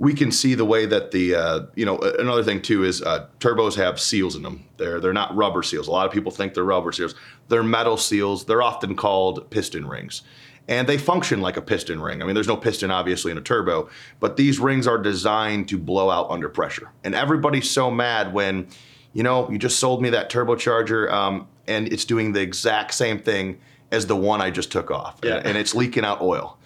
we 0.00 0.14
can 0.14 0.32
see 0.32 0.54
the 0.54 0.64
way 0.64 0.86
that 0.86 1.10
the 1.10 1.34
uh, 1.34 1.60
you 1.76 1.84
know 1.84 1.98
another 1.98 2.42
thing 2.42 2.62
too 2.62 2.84
is 2.84 3.02
uh, 3.02 3.26
turbos 3.38 3.74
have 3.76 4.00
seals 4.00 4.34
in 4.34 4.42
them. 4.42 4.64
They're 4.78 4.98
they're 4.98 5.12
not 5.12 5.36
rubber 5.36 5.62
seals. 5.62 5.86
A 5.88 5.90
lot 5.90 6.06
of 6.06 6.12
people 6.12 6.32
think 6.32 6.54
they're 6.54 6.64
rubber 6.64 6.90
seals. 6.90 7.14
They're 7.48 7.62
metal 7.62 7.98
seals. 7.98 8.46
They're 8.46 8.62
often 8.62 8.96
called 8.96 9.50
piston 9.50 9.86
rings, 9.86 10.22
and 10.66 10.88
they 10.88 10.96
function 10.96 11.42
like 11.42 11.58
a 11.58 11.62
piston 11.62 12.00
ring. 12.00 12.22
I 12.22 12.24
mean, 12.24 12.34
there's 12.34 12.48
no 12.48 12.56
piston 12.56 12.90
obviously 12.90 13.30
in 13.30 13.36
a 13.36 13.42
turbo, 13.42 13.90
but 14.20 14.38
these 14.38 14.58
rings 14.58 14.86
are 14.86 14.96
designed 14.96 15.68
to 15.68 15.78
blow 15.78 16.08
out 16.08 16.30
under 16.30 16.48
pressure. 16.48 16.90
And 17.04 17.14
everybody's 17.14 17.70
so 17.70 17.90
mad 17.90 18.32
when 18.32 18.68
you 19.12 19.22
know 19.22 19.50
you 19.50 19.58
just 19.58 19.78
sold 19.78 20.00
me 20.00 20.08
that 20.10 20.30
turbocharger 20.30 21.12
um, 21.12 21.46
and 21.68 21.92
it's 21.92 22.06
doing 22.06 22.32
the 22.32 22.40
exact 22.40 22.94
same 22.94 23.18
thing 23.18 23.60
as 23.92 24.06
the 24.06 24.16
one 24.16 24.40
I 24.40 24.50
just 24.50 24.72
took 24.72 24.90
off, 24.90 25.18
yeah. 25.22 25.36
and, 25.36 25.48
and 25.48 25.58
it's 25.58 25.74
leaking 25.74 26.06
out 26.06 26.22
oil. 26.22 26.56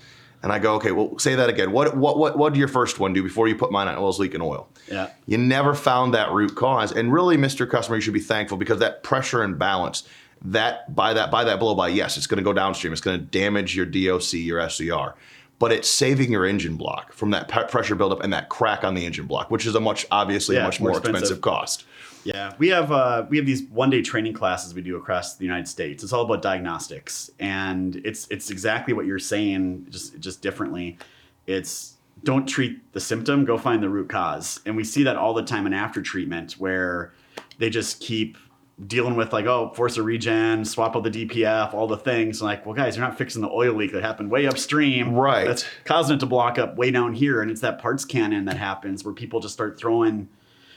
And 0.45 0.53
I 0.53 0.59
go, 0.59 0.75
okay, 0.75 0.93
well, 0.93 1.19
say 1.19 1.35
that 1.37 1.49
again. 1.49 1.73
What 1.73 1.97
what 1.97 2.19
what 2.19 2.37
what 2.37 2.53
did 2.53 2.59
your 2.59 2.69
first 2.69 3.01
one 3.01 3.15
do 3.15 3.23
before 3.23 3.49
you 3.49 3.57
put 3.57 3.73
mine 3.73 3.89
on? 3.89 3.99
Well, 3.99 4.11
it's 4.11 4.19
leaking 4.19 4.43
oil. 4.43 4.69
Yeah. 4.93 5.09
You 5.25 5.39
never 5.39 5.73
found 5.73 6.13
that 6.13 6.33
root 6.33 6.55
cause. 6.55 6.93
And 6.93 7.11
really, 7.11 7.39
Mr. 7.39 7.69
Customer, 7.69 7.97
you 7.97 8.03
should 8.03 8.13
be 8.13 8.21
thankful 8.21 8.59
because 8.59 8.79
that 8.81 9.03
pressure 9.03 9.43
and 9.43 9.59
balance, 9.59 10.07
that 10.43 10.95
by 10.95 11.15
that 11.15 11.31
by 11.31 11.45
that 11.45 11.59
blow 11.59 11.75
by, 11.75 11.89
yes, 11.89 12.19
it's 12.19 12.27
going 12.27 12.37
to 12.37 12.45
go 12.45 12.53
downstream. 12.53 12.93
It's 12.93 13.01
going 13.01 13.19
to 13.19 13.25
damage 13.25 13.75
your 13.75 13.87
DOC, 13.87 14.35
your 14.35 14.69
SCR, 14.69 15.17
but 15.59 15.73
it's 15.73 15.89
saving 15.89 16.31
your 16.31 16.45
engine 16.45 16.77
block 16.77 17.15
from 17.15 17.31
that 17.31 17.49
pressure 17.71 17.95
buildup 17.95 18.23
and 18.23 18.31
that 18.35 18.51
crack 18.51 18.85
on 18.85 18.93
the 18.93 19.07
engine 19.07 19.27
block, 19.27 19.51
which 19.51 19.65
is 19.65 19.75
a 19.75 19.81
much 19.81 20.05
obviously 20.11 20.57
a 20.57 20.63
much 20.63 20.79
more 20.79 20.91
more 20.91 20.99
expensive. 20.99 21.23
expensive 21.23 21.41
cost. 21.41 21.87
Yeah, 22.25 22.55
we 22.59 22.69
have 22.69 22.91
uh, 22.91 23.27
we 23.29 23.37
have 23.37 23.47
these 23.47 23.63
one 23.65 23.91
day 23.91 24.03
training 24.03 24.33
classes 24.33 24.75
we 24.75 24.83
do 24.83 24.97
across 24.97 25.37
the 25.37 25.45
United 25.45 25.69
States. 25.69 26.03
It's 26.03 26.13
all 26.13 26.23
about 26.23 26.43
diagnostics, 26.43 27.31
and 27.39 27.97
it's 28.05 28.27
it's 28.31 28.51
exactly 28.51 28.95
what 28.95 29.07
you're 29.07 29.19
saying, 29.19 29.87
just 29.91 30.19
just 30.19 30.43
differently. 30.43 30.99
It's 31.47 31.95
don't 32.23 32.47
treat 32.47 32.93
the 32.93 33.01
symptom, 33.01 33.45
go 33.45 33.59
find 33.59 33.83
the 33.83 33.89
root 33.89 34.09
cause, 34.09 34.61
and 34.65 34.77
we 34.77 34.85
see 34.85 35.03
that 35.03 35.17
all 35.17 35.35
the 35.35 35.43
time 35.43 35.67
in 35.67 35.75
after 35.75 36.01
treatment 36.01 36.55
where 36.55 37.13
they 37.59 37.69
just 37.69 38.01
keep 38.01 38.39
dealing 38.87 39.15
with 39.15 39.33
like 39.33 39.45
oh 39.45 39.71
force 39.75 39.99
a 39.99 40.03
regen, 40.03 40.65
swap 40.65 40.97
out 40.97 41.05
the 41.05 41.11
DPF, 41.11 41.75
all 41.75 41.87
the 41.87 41.99
things. 41.99 42.41
And 42.41 42.49
like, 42.49 42.65
well, 42.65 42.75
guys, 42.75 42.97
you're 42.97 43.05
not 43.05 43.19
fixing 43.19 43.43
the 43.43 43.51
oil 43.51 43.75
leak 43.75 43.93
that 43.93 44.03
happened 44.03 44.31
way 44.31 44.47
upstream, 44.47 45.15
Right. 45.15 45.47
That's 45.47 45.65
causing 45.85 46.17
it 46.17 46.21
to 46.21 46.27
block 46.27 46.59
up 46.59 46.77
way 46.77 46.91
down 46.91 47.13
here, 47.13 47.43
and 47.43 47.51
it's 47.51 47.61
that 47.61 47.79
parts 47.79 48.07
cannon 48.07 48.47
that 48.47 48.57
happens 48.57 49.05
where 49.05 49.15
people 49.15 49.41
just 49.41 49.53
start 49.53 49.79
throwing 49.79 50.29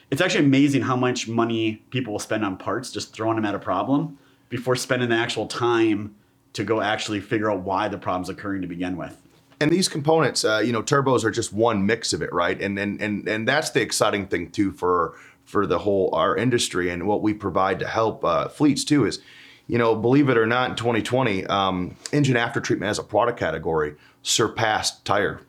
it's 0.10 0.22
actually 0.22 0.46
amazing 0.46 0.82
how 0.82 0.96
much 0.96 1.28
money 1.28 1.84
people 1.90 2.14
will 2.14 2.20
spend 2.20 2.46
on 2.46 2.58
parts 2.58 2.92
just 2.92 3.14
throwing 3.14 3.36
them 3.36 3.46
at 3.46 3.56
a 3.56 3.60
problem 3.60 4.18
before 4.50 4.76
spending 4.76 5.10
the 5.10 5.16
actual 5.16 5.48
time 5.48 6.16
to 6.54 6.64
go 6.64 6.82
actually 6.82 7.20
figure 7.20 7.52
out 7.52 7.60
why 7.60 7.88
the 7.88 7.98
problem's 7.98 8.30
occurring 8.30 8.62
to 8.62 8.68
begin 8.68 8.96
with. 8.98 9.22
And 9.60 9.72
these 9.72 9.90
components, 9.90 10.46
uh, 10.46 10.62
you 10.64 10.72
know, 10.72 10.84
turbos 10.84 11.24
are 11.24 11.32
just 11.32 11.52
one 11.52 11.86
mix 11.86 12.14
of 12.14 12.22
it, 12.22 12.32
right? 12.32 12.60
And 12.62 12.78
and 12.78 13.02
and 13.02 13.28
and 13.28 13.48
that's 13.48 13.72
the 13.72 13.82
exciting 13.82 14.28
thing 14.28 14.52
too 14.52 14.72
for 14.72 15.16
for 15.46 15.66
the 15.66 15.80
whole 15.80 16.14
our 16.14 16.36
industry 16.36 16.90
and 16.90 17.08
what 17.08 17.22
we 17.22 17.34
provide 17.34 17.80
to 17.80 17.88
help 17.88 18.24
uh, 18.24 18.48
fleets 18.50 18.84
too 18.84 19.06
is, 19.06 19.20
you 19.68 19.78
know, 19.78 19.96
believe 19.96 20.30
it 20.30 20.38
or 20.38 20.46
not, 20.46 20.72
in 20.72 20.76
2020, 20.76 21.46
um, 21.48 21.96
engine 22.12 22.38
after 22.38 22.60
treatment 22.60 22.90
as 22.90 23.00
a 23.00 23.04
product 23.04 23.40
category 23.40 23.96
surpassed 24.22 25.04
tire. 25.06 25.42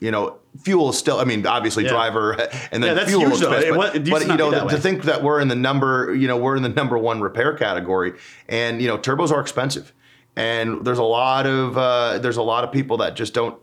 You 0.00 0.10
know, 0.10 0.38
fuel 0.62 0.90
is 0.90 0.98
still. 0.98 1.18
I 1.18 1.24
mean, 1.24 1.46
obviously 1.46 1.84
Yeah. 1.84 1.90
driver 1.90 2.32
and 2.72 2.82
then 2.82 2.96
Yeah, 2.96 3.04
fuel 3.06 3.20
huge, 3.22 3.42
expense, 3.42 3.64
but, 3.76 4.04
but, 4.10 4.26
you 4.26 4.36
know, 4.36 4.50
to 4.50 4.64
way. 4.66 4.76
think 4.76 5.04
that 5.04 5.22
we're 5.22 5.40
in 5.40 5.48
the 5.48 5.54
number, 5.54 6.14
you 6.14 6.28
know, 6.28 6.36
we're 6.36 6.56
in 6.56 6.62
the 6.62 6.68
number 6.68 6.98
one 6.98 7.20
repair 7.20 7.54
category, 7.54 8.14
and 8.48 8.82
you 8.82 8.88
know, 8.88 8.98
turbos 8.98 9.30
are 9.30 9.40
expensive, 9.40 9.92
and 10.36 10.84
there's 10.84 10.98
a 10.98 11.04
lot 11.04 11.46
of 11.46 11.78
uh, 11.78 12.18
there's 12.18 12.36
a 12.36 12.42
lot 12.42 12.64
of 12.64 12.72
people 12.72 12.96
that 12.98 13.16
just 13.16 13.34
don't 13.34 13.56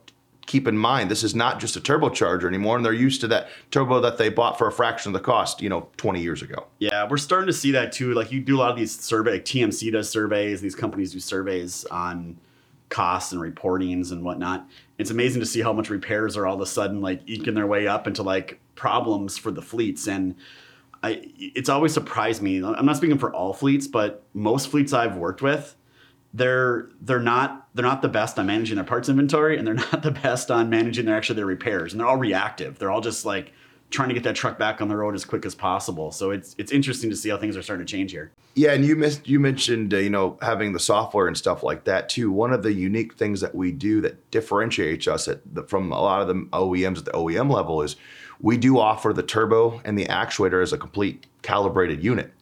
keep 0.47 0.67
in 0.67 0.77
mind 0.77 1.09
this 1.09 1.23
is 1.23 1.33
not 1.35 1.59
just 1.59 1.75
a 1.75 1.79
turbocharger 1.79 2.45
anymore, 2.45 2.75
and 2.75 2.85
they're 2.85 2.91
used 2.93 3.21
to 3.21 3.27
that 3.27 3.49
turbo 3.69 4.01
that 4.01 4.17
they 4.17 4.27
bought 4.29 4.57
for 4.57 4.67
a 4.67 4.71
fraction 4.71 5.09
of 5.09 5.13
the 5.13 5.23
cost, 5.23 5.61
you 5.61 5.69
know, 5.69 5.87
20 5.97 6.21
years 6.21 6.41
ago. 6.41 6.67
Yeah, 6.79 7.07
we're 7.07 7.17
starting 7.17 7.47
to 7.47 7.53
see 7.53 7.71
that 7.71 7.91
too. 7.91 8.13
Like 8.13 8.31
you 8.31 8.41
do 8.41 8.57
a 8.57 8.59
lot 8.59 8.71
of 8.71 8.77
these 8.77 8.97
survey, 8.99 9.33
like 9.33 9.45
TMC 9.45 9.91
does 9.91 10.09
surveys. 10.09 10.59
These 10.59 10.75
companies 10.75 11.13
do 11.13 11.19
surveys 11.19 11.85
on 11.85 12.37
costs 12.89 13.31
and 13.31 13.41
reportings 13.41 14.11
and 14.11 14.23
whatnot. 14.23 14.67
It's 15.01 15.11
amazing 15.11 15.41
to 15.41 15.45
see 15.45 15.61
how 15.61 15.73
much 15.73 15.89
repairs 15.89 16.37
are 16.37 16.45
all 16.45 16.55
of 16.55 16.61
a 16.61 16.65
sudden 16.65 17.01
like 17.01 17.21
eking 17.25 17.55
their 17.55 17.67
way 17.67 17.87
up 17.87 18.07
into 18.07 18.23
like 18.23 18.59
problems 18.75 19.37
for 19.37 19.51
the 19.51 19.61
fleets. 19.61 20.07
And 20.07 20.35
I, 21.03 21.21
it's 21.37 21.69
always 21.69 21.93
surprised 21.93 22.41
me. 22.41 22.63
I'm 22.63 22.85
not 22.85 22.97
speaking 22.97 23.17
for 23.17 23.33
all 23.33 23.53
fleets, 23.53 23.87
but 23.87 24.23
most 24.33 24.69
fleets 24.69 24.93
I've 24.93 25.17
worked 25.17 25.41
with, 25.41 25.75
they're 26.33 26.89
they're 27.01 27.19
not 27.19 27.67
they're 27.73 27.85
not 27.85 28.01
the 28.01 28.09
best 28.09 28.39
on 28.39 28.45
managing 28.45 28.75
their 28.75 28.85
parts 28.85 29.09
inventory, 29.09 29.57
and 29.57 29.67
they're 29.67 29.73
not 29.91 30.03
the 30.03 30.11
best 30.11 30.49
on 30.51 30.69
managing 30.69 31.05
their 31.05 31.15
actually 31.15 31.35
their 31.35 31.45
repairs. 31.45 31.93
And 31.93 31.99
they're 31.99 32.07
all 32.07 32.17
reactive. 32.17 32.79
They're 32.79 32.91
all 32.91 33.01
just 33.01 33.25
like 33.25 33.53
trying 33.91 34.07
to 34.07 34.13
get 34.13 34.23
that 34.23 34.35
truck 34.35 34.57
back 34.57 34.81
on 34.81 34.87
the 34.87 34.95
road 34.95 35.13
as 35.13 35.25
quick 35.25 35.45
as 35.45 35.53
possible. 35.53 36.11
So 36.11 36.31
it's 36.31 36.55
it's 36.57 36.71
interesting 36.71 37.09
to 37.09 37.15
see 37.15 37.29
how 37.29 37.37
things 37.37 37.55
are 37.55 37.61
starting 37.61 37.85
to 37.85 37.91
change 37.91 38.11
here. 38.11 38.31
Yeah, 38.55 38.71
and 38.71 38.83
you 38.83 38.95
missed 38.95 39.27
you 39.27 39.39
mentioned 39.39 39.93
uh, 39.93 39.97
you 39.97 40.09
know 40.09 40.37
having 40.41 40.73
the 40.73 40.79
software 40.79 41.27
and 41.27 41.37
stuff 41.37 41.61
like 41.61 41.83
that 41.83 42.09
too. 42.09 42.31
One 42.31 42.53
of 42.53 42.63
the 42.63 42.73
unique 42.73 43.13
things 43.13 43.41
that 43.41 43.53
we 43.53 43.71
do 43.71 44.01
that 44.01 44.31
differentiates 44.31 45.07
us 45.07 45.25
the, 45.25 45.63
from 45.63 45.91
a 45.91 46.01
lot 46.01 46.21
of 46.21 46.27
the 46.27 46.33
OEMs 46.33 46.99
at 46.99 47.05
the 47.05 47.11
OEM 47.11 47.51
level 47.51 47.81
is 47.81 47.97
we 48.39 48.57
do 48.57 48.79
offer 48.79 49.13
the 49.13 49.23
turbo 49.23 49.81
and 49.85 49.97
the 49.97 50.05
actuator 50.05 50.63
as 50.63 50.73
a 50.73 50.77
complete 50.77 51.27
calibrated 51.41 52.03
unit. 52.03 52.33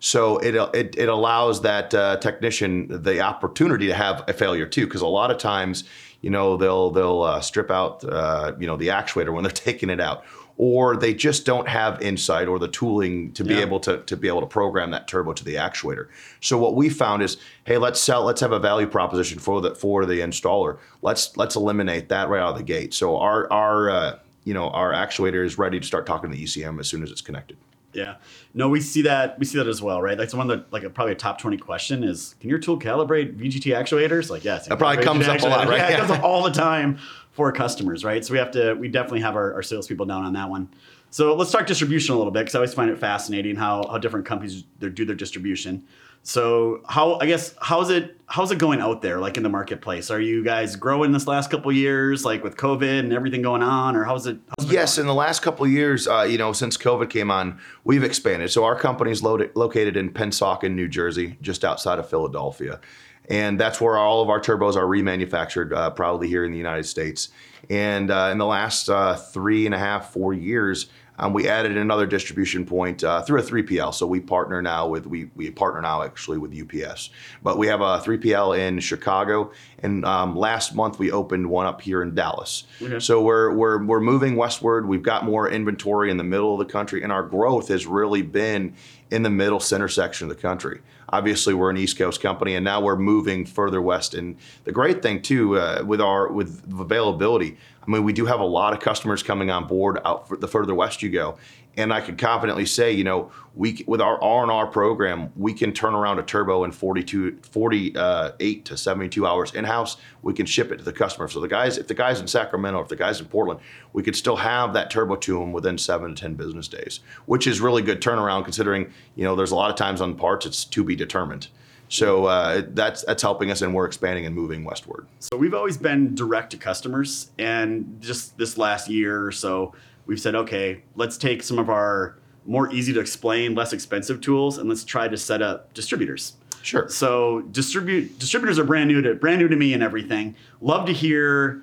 So 0.00 0.38
it 0.38 0.54
it, 0.74 0.96
it 0.96 1.08
allows 1.08 1.62
that 1.62 1.92
uh, 1.92 2.18
technician 2.18 3.02
the 3.02 3.20
opportunity 3.20 3.86
to 3.88 3.94
have 3.94 4.24
a 4.28 4.32
failure 4.32 4.66
too, 4.66 4.86
because 4.86 5.00
a 5.00 5.06
lot 5.06 5.30
of 5.30 5.38
times 5.38 5.84
you 6.20 6.30
know 6.30 6.56
they'll 6.56 6.90
they'll 6.90 7.22
uh, 7.22 7.40
strip 7.40 7.70
out 7.70 8.04
uh, 8.04 8.52
you 8.58 8.66
know 8.66 8.76
the 8.76 8.88
actuator 8.88 9.32
when 9.32 9.42
they're 9.42 9.52
taking 9.68 9.90
it 9.90 10.00
out, 10.00 10.24
or 10.58 10.96
they 10.96 11.14
just 11.14 11.46
don't 11.46 11.68
have 11.68 12.02
insight 12.02 12.48
or 12.48 12.58
the 12.58 12.66
tooling 12.68 13.30
to 13.32 13.44
be 13.44 13.54
Yeah. 13.54 13.60
able 13.60 13.78
to 13.80 13.98
to 13.98 14.16
be 14.16 14.28
able 14.28 14.40
to 14.40 14.46
program 14.46 14.90
that 14.90 15.06
turbo 15.08 15.32
to 15.32 15.44
the 15.44 15.54
actuator. 15.54 16.08
So 16.40 16.58
what 16.58 16.74
we 16.74 16.88
found 16.88 17.22
is, 17.22 17.36
hey, 17.64 17.78
let's 17.78 18.00
sell, 18.00 18.24
let's 18.24 18.40
have 18.40 18.52
a 18.52 18.58
value 18.58 18.88
proposition 18.88 19.38
for 19.38 19.60
the 19.60 19.74
for 19.74 20.04
the 20.04 20.20
installer. 20.20 20.78
Let's 21.00 21.36
let's 21.36 21.54
eliminate 21.56 22.08
that 22.10 22.28
right 22.28 22.42
out 22.42 22.50
of 22.50 22.56
the 22.58 22.64
gate. 22.64 22.92
So 22.92 23.16
our 23.18 23.50
our 23.52 23.88
uh, 23.88 24.18
you 24.44 24.52
know 24.52 24.68
our 24.70 24.92
actuator 24.92 25.44
is 25.44 25.56
ready 25.58 25.78
to 25.80 25.86
start 25.86 26.06
talking 26.06 26.30
to 26.30 26.36
the 26.36 26.42
ECM 26.44 26.78
as 26.80 26.88
soon 26.88 27.02
as 27.04 27.10
it's 27.12 27.20
connected. 27.22 27.56
Yeah. 27.94 28.16
No, 28.52 28.68
we 28.68 28.80
see 28.80 29.02
that 29.02 29.38
we 29.38 29.44
see 29.46 29.58
that 29.58 29.66
as 29.68 29.80
well, 29.80 30.02
right? 30.02 30.18
That's 30.18 30.34
one 30.34 30.50
of 30.50 30.58
the 30.58 30.64
like 30.72 30.82
a, 30.82 30.90
probably 30.90 31.12
a 31.12 31.16
top 31.16 31.38
twenty 31.38 31.56
question 31.56 32.02
is 32.04 32.34
can 32.40 32.50
your 32.50 32.58
tool 32.58 32.78
calibrate 32.78 33.36
VGT 33.36 33.74
actuators? 33.74 34.28
Like 34.28 34.44
yes, 34.44 34.66
it 34.66 34.70
That 34.70 34.78
probably 34.78 35.02
comes 35.04 35.26
up 35.28 35.40
a 35.40 35.46
lot, 35.46 35.68
right? 35.68 35.78
Yeah, 35.78 35.86
it 35.86 35.90
Yeah. 35.92 35.98
comes 35.98 36.10
up 36.10 36.22
all 36.24 36.42
the 36.42 36.50
time 36.50 36.98
for 37.38 37.52
customers, 37.52 38.04
right? 38.04 38.24
So 38.24 38.32
we 38.32 38.38
have 38.38 38.50
to 38.50 38.74
we 38.74 38.88
definitely 38.88 39.20
have 39.20 39.36
our, 39.36 39.54
our 39.54 39.62
salespeople 39.62 40.06
down 40.06 40.24
on 40.24 40.32
that 40.32 40.50
one. 40.50 40.68
So 41.10 41.36
let's 41.36 41.52
talk 41.52 41.66
distribution 41.66 42.16
a 42.16 42.18
little 42.18 42.32
bit 42.32 42.40
because 42.40 42.56
I 42.56 42.58
always 42.58 42.74
find 42.74 42.90
it 42.90 42.98
fascinating 42.98 43.54
how 43.54 43.86
how 43.88 43.96
different 43.98 44.26
companies 44.26 44.64
do 44.80 45.04
their 45.04 45.14
distribution. 45.14 45.84
So 46.24 46.82
how 46.88 47.16
I 47.20 47.26
guess 47.26 47.54
how's 47.62 47.90
it 47.90 48.20
how's 48.26 48.50
it 48.50 48.58
going 48.58 48.80
out 48.80 49.02
there 49.02 49.20
like 49.20 49.36
in 49.36 49.44
the 49.44 49.48
marketplace? 49.48 50.10
Are 50.10 50.20
you 50.20 50.42
guys 50.42 50.74
growing 50.74 51.12
this 51.12 51.28
last 51.28 51.48
couple 51.48 51.70
years 51.70 52.24
like 52.24 52.42
with 52.42 52.56
COVID 52.56 52.98
and 52.98 53.12
everything 53.12 53.40
going 53.40 53.62
on, 53.62 53.94
or 53.94 54.02
how's 54.02 54.26
it? 54.26 54.38
How's 54.58 54.68
it 54.68 54.72
Yes, 54.72 54.96
going? 54.96 55.04
in 55.04 55.06
the 55.06 55.14
last 55.14 55.40
couple 55.42 55.64
of 55.64 55.70
years, 55.70 56.08
uh, 56.08 56.26
you 56.28 56.36
know, 56.36 56.52
since 56.52 56.76
COVID 56.76 57.08
came 57.08 57.30
on, 57.30 57.60
we've 57.84 58.02
expanded. 58.02 58.50
So 58.50 58.64
our 58.64 58.74
company's 58.74 59.22
loaded, 59.22 59.54
located 59.54 59.96
in 59.96 60.10
Pennsauken, 60.10 60.74
New 60.74 60.88
Jersey, 60.88 61.38
just 61.40 61.64
outside 61.64 62.00
of 62.00 62.10
Philadelphia, 62.10 62.80
and 63.28 63.60
that's 63.60 63.80
where 63.80 63.96
all 63.96 64.22
of 64.22 64.30
our 64.30 64.40
turbos 64.40 64.76
are 64.76 64.86
remanufactured, 64.86 65.72
uh, 65.72 65.90
probably 65.90 66.28
here 66.28 66.44
in 66.44 66.52
the 66.52 66.58
United 66.58 66.84
States. 66.84 67.28
And 67.68 68.10
uh, 68.10 68.30
in 68.32 68.38
the 68.38 68.46
last 68.46 68.88
uh, 68.88 69.16
three 69.16 69.66
and 69.66 69.74
a 69.74 69.78
half, 69.78 70.12
four 70.12 70.32
years, 70.32 70.88
um, 71.20 71.32
we 71.32 71.48
added 71.48 71.76
another 71.76 72.06
distribution 72.06 72.64
point 72.64 73.02
uh, 73.02 73.22
through 73.22 73.40
a 73.40 73.42
3PL. 73.42 73.92
So 73.92 74.06
we 74.06 74.20
partner 74.20 74.62
now 74.62 74.86
with 74.86 75.06
we 75.06 75.30
we 75.34 75.50
partner 75.50 75.80
now 75.80 76.02
actually 76.02 76.38
with 76.38 76.54
UPS, 76.54 77.10
but 77.42 77.58
we 77.58 77.66
have 77.66 77.80
a 77.80 77.98
3PL 77.98 78.56
in 78.56 78.78
Chicago, 78.78 79.50
and 79.80 80.04
um, 80.04 80.36
last 80.36 80.74
month 80.74 80.98
we 80.98 81.10
opened 81.10 81.50
one 81.50 81.66
up 81.66 81.80
here 81.80 82.02
in 82.02 82.14
Dallas. 82.14 82.64
Okay. 82.80 83.00
So 83.00 83.20
we're 83.20 83.52
we're 83.52 83.84
we're 83.84 84.00
moving 84.00 84.36
westward. 84.36 84.86
We've 84.86 85.02
got 85.02 85.24
more 85.24 85.50
inventory 85.50 86.10
in 86.10 86.18
the 86.18 86.24
middle 86.24 86.52
of 86.52 86.64
the 86.64 86.72
country, 86.72 87.02
and 87.02 87.10
our 87.10 87.24
growth 87.24 87.66
has 87.68 87.84
really 87.84 88.22
been 88.22 88.74
in 89.10 89.22
the 89.24 89.30
middle 89.30 89.60
center 89.60 89.88
section 89.88 90.30
of 90.30 90.36
the 90.36 90.40
country. 90.40 90.80
Obviously, 91.10 91.54
we're 91.54 91.70
an 91.70 91.76
East 91.76 91.98
Coast 91.98 92.20
company, 92.20 92.54
and 92.54 92.64
now 92.64 92.80
we're 92.80 92.96
moving 92.96 93.46
further 93.46 93.80
west. 93.80 94.14
And 94.14 94.36
the 94.64 94.72
great 94.72 95.02
thing 95.02 95.22
too, 95.22 95.58
uh, 95.58 95.82
with 95.86 96.00
our 96.00 96.30
with 96.30 96.62
availability, 96.78 97.56
I 97.86 97.90
mean, 97.90 98.04
we 98.04 98.12
do 98.12 98.26
have 98.26 98.40
a 98.40 98.44
lot 98.44 98.74
of 98.74 98.80
customers 98.80 99.22
coming 99.22 99.50
on 99.50 99.66
board 99.66 99.98
out 100.04 100.40
the 100.40 100.48
further 100.48 100.74
west 100.74 101.02
you 101.02 101.08
go. 101.10 101.38
And 101.78 101.92
I 101.92 102.00
can 102.00 102.16
confidently 102.16 102.66
say, 102.66 102.90
you 102.90 103.04
know, 103.04 103.30
we 103.54 103.84
with 103.86 104.00
our 104.00 104.20
R 104.20 104.42
and 104.42 104.50
R 104.50 104.66
program, 104.66 105.32
we 105.36 105.54
can 105.54 105.72
turn 105.72 105.94
around 105.94 106.18
a 106.18 106.24
turbo 106.24 106.64
in 106.64 106.72
42, 106.72 107.38
48 107.40 108.64
to 108.64 108.76
72 108.76 109.24
hours 109.24 109.54
in 109.54 109.64
house. 109.64 109.96
We 110.22 110.34
can 110.34 110.44
ship 110.44 110.72
it 110.72 110.78
to 110.78 110.84
the 110.84 110.92
customer. 110.92 111.28
So 111.28 111.40
the 111.40 111.46
guys, 111.46 111.78
if 111.78 111.86
the 111.86 111.94
guys 111.94 112.20
in 112.20 112.26
Sacramento, 112.26 112.80
if 112.80 112.88
the 112.88 112.96
guys 112.96 113.20
in 113.20 113.26
Portland, 113.26 113.60
we 113.92 114.02
could 114.02 114.16
still 114.16 114.36
have 114.36 114.74
that 114.74 114.90
turbo 114.90 115.14
to 115.14 115.38
them 115.38 115.52
within 115.52 115.78
seven 115.78 116.16
to 116.16 116.20
10 116.20 116.34
business 116.34 116.66
days, 116.66 116.98
which 117.26 117.46
is 117.46 117.60
really 117.60 117.82
good 117.82 118.02
turnaround 118.02 118.42
considering, 118.42 118.92
you 119.14 119.22
know, 119.22 119.36
there's 119.36 119.52
a 119.52 119.56
lot 119.56 119.70
of 119.70 119.76
times 119.76 120.00
on 120.00 120.16
parts 120.16 120.46
it's 120.46 120.64
to 120.64 120.82
be 120.82 120.96
determined. 120.96 121.46
So 121.88 122.26
uh, 122.26 122.62
that's 122.68 123.02
that's 123.04 123.22
helping 123.22 123.50
us, 123.50 123.62
and 123.62 123.74
we're 123.74 123.86
expanding 123.86 124.26
and 124.26 124.34
moving 124.34 124.64
westward. 124.64 125.06
So 125.20 125.36
we've 125.36 125.54
always 125.54 125.78
been 125.78 126.14
direct 126.14 126.50
to 126.50 126.58
customers, 126.58 127.30
and 127.38 127.96
just 128.00 128.36
this 128.36 128.58
last 128.58 128.90
year 128.90 129.24
or 129.24 129.32
so, 129.32 129.74
we've 130.08 130.18
said, 130.18 130.34
okay, 130.34 130.82
let's 130.96 131.16
take 131.16 131.44
some 131.44 131.60
of 131.60 131.70
our 131.70 132.16
more 132.44 132.72
easy 132.72 132.92
to 132.94 132.98
explain, 132.98 133.54
less 133.54 133.72
expensive 133.72 134.20
tools, 134.20 134.58
and 134.58 134.68
let's 134.68 134.82
try 134.82 135.06
to 135.06 135.16
set 135.16 135.42
up 135.42 135.72
distributors. 135.74 136.32
Sure. 136.62 136.88
So 136.88 137.42
distribute 137.42 138.18
distributors 138.18 138.58
are 138.58 138.64
brand 138.64 138.88
new 138.88 139.00
to 139.02 139.14
brand 139.14 139.38
new 139.38 139.48
to 139.48 139.56
me 139.56 139.74
and 139.74 139.82
everything. 139.82 140.34
Love 140.60 140.86
to 140.86 140.92
hear, 140.92 141.62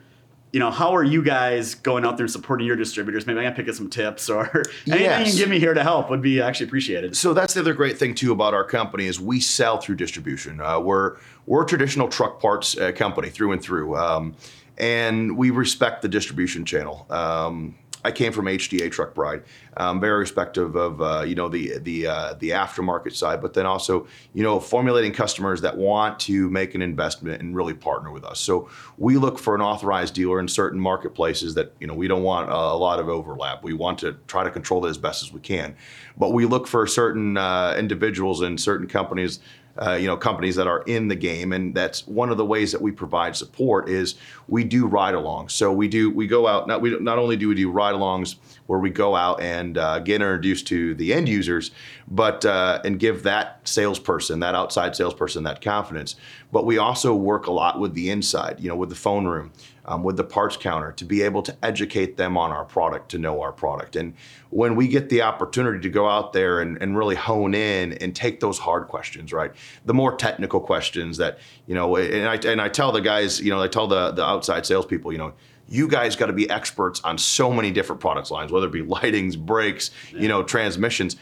you 0.54 0.60
know, 0.60 0.72
how 0.72 0.96
are 0.96 1.04
you 1.04 1.22
guys 1.22 1.76
going 1.76 2.06
out 2.06 2.18
there 2.18 2.24
and 2.24 2.32
supporting 2.32 2.66
your 2.66 2.76
distributors? 2.76 3.28
Maybe 3.28 3.40
I 3.40 3.44
can 3.44 3.54
pick 3.54 3.68
up 3.68 3.76
some 3.76 3.90
tips 3.90 4.30
or 4.30 4.64
anything 4.88 5.26
you 5.26 5.32
can 5.32 5.36
give 5.36 5.50
me 5.50 5.60
here 5.60 5.74
to 5.74 5.84
help 5.84 6.10
would 6.10 6.22
be 6.22 6.40
actually 6.40 6.68
appreciated. 6.68 7.18
So 7.18 7.34
that's 7.34 7.56
the 7.56 7.60
other 7.60 7.74
great 7.74 7.98
thing 7.98 8.16
too 8.16 8.32
about 8.32 8.54
our 8.54 8.64
company 8.64 9.06
is 9.06 9.20
we 9.20 9.40
sell 9.40 9.80
through 9.80 9.96
distribution. 9.96 10.62
Uh, 10.62 10.80
we're 10.80 11.18
we're 11.46 11.64
a 11.64 11.68
traditional 11.68 12.08
truck 12.08 12.40
parts 12.40 12.78
uh, 12.78 12.92
company 12.94 13.30
through 13.30 13.52
and 13.52 13.62
through, 13.62 13.98
um, 13.98 14.36
and 14.78 15.36
we 15.36 15.50
respect 15.50 16.04
the 16.04 16.10
distribution 16.10 16.64
channel. 16.64 17.06
Um, 17.10 17.76
I 18.06 18.12
came 18.12 18.32
from 18.32 18.46
HDA 18.46 18.92
Truck 18.92 19.16
Pride, 19.16 19.42
um, 19.78 20.00
very 20.00 20.20
respective 20.20 20.76
of 20.76 21.02
uh, 21.02 21.24
you 21.26 21.34
know 21.34 21.50
the 21.50 21.80
the 21.80 22.06
uh, 22.06 22.34
the 22.36 22.52
aftermarket 22.52 23.16
side, 23.16 23.42
but 23.42 23.56
then 23.56 23.66
also 23.66 24.06
you 24.36 24.44
know 24.44 24.60
formulating 24.60 25.12
customers 25.12 25.62
that 25.62 25.76
want 25.76 26.20
to 26.22 26.48
make 26.52 26.76
an 26.76 26.84
investment 26.84 27.42
and 27.42 27.56
really 27.56 27.74
partner 27.74 28.12
with 28.12 28.24
us. 28.24 28.40
So 28.40 28.70
we 29.00 29.18
look 29.18 29.40
for 29.40 29.56
an 29.56 29.62
authorized 29.62 30.14
dealer 30.14 30.40
in 30.40 30.48
certain 30.48 30.80
marketplaces 30.80 31.56
that 31.56 31.74
you 31.80 31.88
know 31.88 31.96
we 31.96 32.08
don't 32.08 32.22
want 32.22 32.50
a, 32.50 32.56
a 32.56 32.78
lot 32.78 33.00
of 33.00 33.10
overlap. 33.10 33.64
We 33.64 33.74
want 33.74 33.98
to 34.00 34.16
try 34.28 34.44
to 34.44 34.52
control 34.52 34.82
that 34.82 34.90
as 34.90 35.00
best 35.00 35.24
as 35.24 35.34
we 35.34 35.40
can, 35.40 35.76
but 36.16 36.32
we 36.32 36.46
look 36.46 36.68
for 36.68 36.86
certain 36.86 37.38
uh, 37.38 37.76
individuals 37.76 38.42
and 38.42 38.62
certain 38.62 38.88
companies 38.88 39.40
uh, 39.78 39.94
you 39.94 40.08
know 40.08 40.16
companies 40.16 40.56
that 40.56 40.68
are 40.68 40.82
in 40.84 41.08
the 41.08 41.16
game 41.16 41.52
and 41.52 41.76
that's 41.76 42.08
one 42.08 42.30
of 42.30 42.38
the 42.38 42.46
ways 42.46 42.72
that 42.72 42.82
we 42.82 42.92
provide 42.92 43.36
support 43.36 43.90
is 43.90 44.16
we 44.48 44.64
do 44.64 44.86
ride 44.86 45.14
alongs 45.14 45.52
so 45.52 45.72
we 45.72 45.88
do 45.88 46.10
we 46.10 46.28
go 46.28 46.48
out 46.48 46.68
not 46.68 46.82
we 46.82 46.98
not 47.00 47.18
only 47.18 47.36
do 47.36 47.50
we 47.50 47.56
do 47.56 47.70
ride 47.70 47.94
alongs 47.94 48.36
where 48.68 48.80
we 48.80 48.90
go 48.90 49.16
out 49.16 49.42
and 49.42 49.78
uh, 49.78 50.00
get 50.00 50.16
introduced 50.16 50.68
to 50.68 50.96
the 50.96 51.14
end 51.14 51.28
users 51.28 51.72
but 52.08 52.46
uh, 52.46 52.82
and 52.86 53.00
give 53.00 53.24
that 53.24 53.60
salesperson 53.68 54.40
that 54.40 54.56
outside 54.56 54.96
salesperson 54.96 55.44
that 55.44 55.62
confidence 55.62 56.16
but 56.52 56.66
we 56.66 56.78
also 56.78 57.14
work 57.14 57.48
a 57.48 57.52
lot 57.52 57.80
with 57.80 57.94
the 57.94 58.10
inside 58.10 58.60
you 58.60 58.70
know 58.70 58.76
with 58.76 58.90
the 58.90 58.96
phone 58.96 59.26
room 59.26 59.52
um, 59.88 60.04
with 60.04 60.18
the 60.18 60.24
parts 60.24 60.58
counter 60.58 60.92
to 60.94 61.06
be 61.06 61.22
able 61.22 61.42
to 61.44 61.56
educate 61.64 62.18
them 62.18 62.38
on 62.38 62.52
our 62.52 62.66
product, 62.66 63.10
to 63.12 63.18
know 63.18 63.42
our 63.42 63.52
product. 63.52 63.96
And 63.96 64.14
when 64.50 64.76
we 64.76 64.88
get 64.88 65.10
the 65.10 65.22
opportunity 65.22 65.80
to 65.80 65.90
go 65.90 66.10
out 66.10 66.34
there 66.34 66.60
and, 66.62 66.82
and 66.82 66.98
really 66.98 67.16
hone 67.16 67.54
in 67.54 67.94
and 67.94 68.16
take 68.16 68.40
those 68.40 68.60
hard 68.60 68.88
questions, 68.88 69.32
right? 69.32 69.52
The 69.86 69.94
more 69.94 70.16
technical 70.16 70.60
questions 70.60 71.18
that, 71.18 71.40
you 71.68 71.76
know, 71.76 71.96
and 71.96 72.28
I, 72.28 72.36
and 72.52 72.62
I 72.62 72.70
tell 72.70 72.92
the 72.92 73.02
guys, 73.02 73.40
you 73.40 73.50
know, 73.50 73.62
I 73.62 73.68
tell 73.68 73.88
the, 73.88 74.12
the 74.12 74.24
outside 74.24 74.66
salespeople, 74.66 75.12
you 75.12 75.18
know, 75.18 75.34
you 75.68 75.88
guys 75.88 76.16
got 76.16 76.28
to 76.28 76.34
be 76.34 76.50
experts 76.50 77.02
on 77.04 77.18
so 77.18 77.52
many 77.52 77.72
different 77.72 78.00
product 78.00 78.30
lines, 78.32 78.52
whether 78.52 78.68
it 78.68 78.72
be 78.72 78.84
lightings, 78.84 79.38
brakes, 79.38 79.92
yeah. 80.12 80.22
you 80.22 80.28
know, 80.28 80.44
transmissions. 80.44 81.16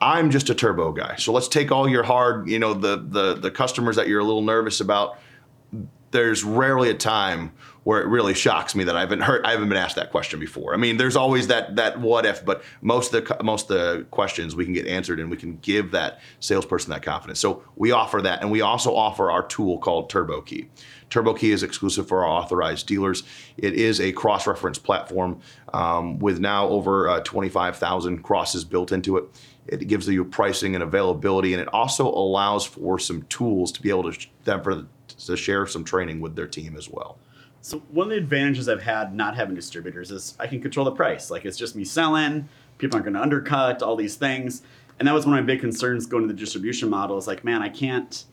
I'm 0.00 0.30
just 0.30 0.50
a 0.50 0.54
turbo 0.54 0.92
guy. 0.92 1.16
So 1.16 1.32
let's 1.32 1.48
take 1.48 1.72
all 1.72 1.88
your 1.88 2.02
hard, 2.02 2.48
you 2.48 2.58
know, 2.58 2.74
the 2.74 2.98
the 2.98 3.34
the 3.34 3.50
customers 3.50 3.96
that 3.96 4.08
you're 4.08 4.20
a 4.20 4.24
little 4.24 4.42
nervous 4.42 4.80
about. 4.80 5.18
There's 6.10 6.44
rarely 6.44 6.90
a 6.90 6.94
time 6.94 7.52
where 7.86 8.02
it 8.02 8.08
really 8.08 8.34
shocks 8.34 8.74
me 8.74 8.82
that 8.82 8.96
I 8.96 9.00
haven't 9.00 9.20
heard 9.20 9.46
I 9.46 9.52
haven't 9.52 9.68
been 9.68 9.78
asked 9.78 9.94
that 9.94 10.10
question 10.10 10.40
before. 10.40 10.74
I 10.74 10.76
mean, 10.76 10.96
there's 10.96 11.14
always 11.14 11.46
that 11.46 11.76
that 11.76 12.00
what 12.00 12.26
if, 12.26 12.44
but 12.44 12.64
most 12.80 13.14
of 13.14 13.24
the 13.24 13.44
most 13.44 13.70
of 13.70 13.76
the 13.76 14.06
questions 14.10 14.56
we 14.56 14.64
can 14.64 14.74
get 14.74 14.88
answered 14.88 15.20
and 15.20 15.30
we 15.30 15.36
can 15.36 15.58
give 15.58 15.92
that 15.92 16.18
salesperson 16.40 16.90
that 16.90 17.04
confidence. 17.04 17.38
So 17.38 17.62
we 17.76 17.92
offer 17.92 18.20
that, 18.22 18.42
and 18.42 18.50
we 18.50 18.60
also 18.60 18.92
offer 18.92 19.30
our 19.30 19.46
tool 19.46 19.78
called 19.78 20.10
Turbo 20.10 20.40
Key. 20.40 20.68
Turbo 21.10 21.32
Key 21.34 21.52
is 21.52 21.62
exclusive 21.62 22.08
for 22.08 22.24
our 22.24 22.28
authorized 22.28 22.88
dealers. 22.88 23.22
It 23.56 23.74
is 23.74 24.00
a 24.00 24.10
cross-reference 24.10 24.78
platform 24.78 25.38
um, 25.72 26.18
with 26.18 26.40
now 26.40 26.66
over 26.68 27.08
uh, 27.08 27.20
25,000 27.20 28.24
crosses 28.24 28.64
built 28.64 28.90
into 28.90 29.16
it. 29.16 29.24
It 29.68 29.86
gives 29.86 30.08
you 30.08 30.24
pricing 30.24 30.74
and 30.74 30.82
availability, 30.82 31.52
and 31.52 31.62
it 31.62 31.68
also 31.72 32.08
allows 32.08 32.66
for 32.66 32.98
some 32.98 33.22
tools 33.22 33.70
to 33.72 33.82
be 33.82 33.90
able 33.90 34.12
to 34.12 34.26
them 34.42 34.62
for 34.64 34.86
to 35.16 35.36
share 35.36 35.66
some 35.66 35.84
training 35.84 36.20
with 36.20 36.36
their 36.36 36.46
team 36.46 36.76
as 36.76 36.88
well. 36.88 37.18
So 37.62 37.78
one 37.90 38.06
of 38.06 38.10
the 38.10 38.16
advantages 38.18 38.68
I've 38.68 38.82
had 38.82 39.14
not 39.14 39.34
having 39.34 39.54
distributors 39.54 40.10
is 40.12 40.36
I 40.38 40.46
can 40.46 40.60
control 40.60 40.84
the 40.84 40.92
price. 40.92 41.30
Like 41.30 41.44
it's 41.44 41.56
just 41.56 41.74
me 41.74 41.84
selling. 41.84 42.48
People 42.78 42.96
aren't 42.96 43.06
going 43.06 43.14
to 43.14 43.22
undercut 43.22 43.82
all 43.82 43.96
these 43.96 44.14
things. 44.14 44.62
And 44.98 45.08
that 45.08 45.12
was 45.12 45.26
one 45.26 45.36
of 45.36 45.44
my 45.44 45.46
big 45.46 45.60
concerns 45.60 46.06
going 46.06 46.26
to 46.26 46.32
the 46.32 46.38
distribution 46.38 46.88
model. 46.88 47.18
Is 47.18 47.26
like, 47.26 47.44
man, 47.44 47.62
I 47.62 47.68
can't. 47.68 48.24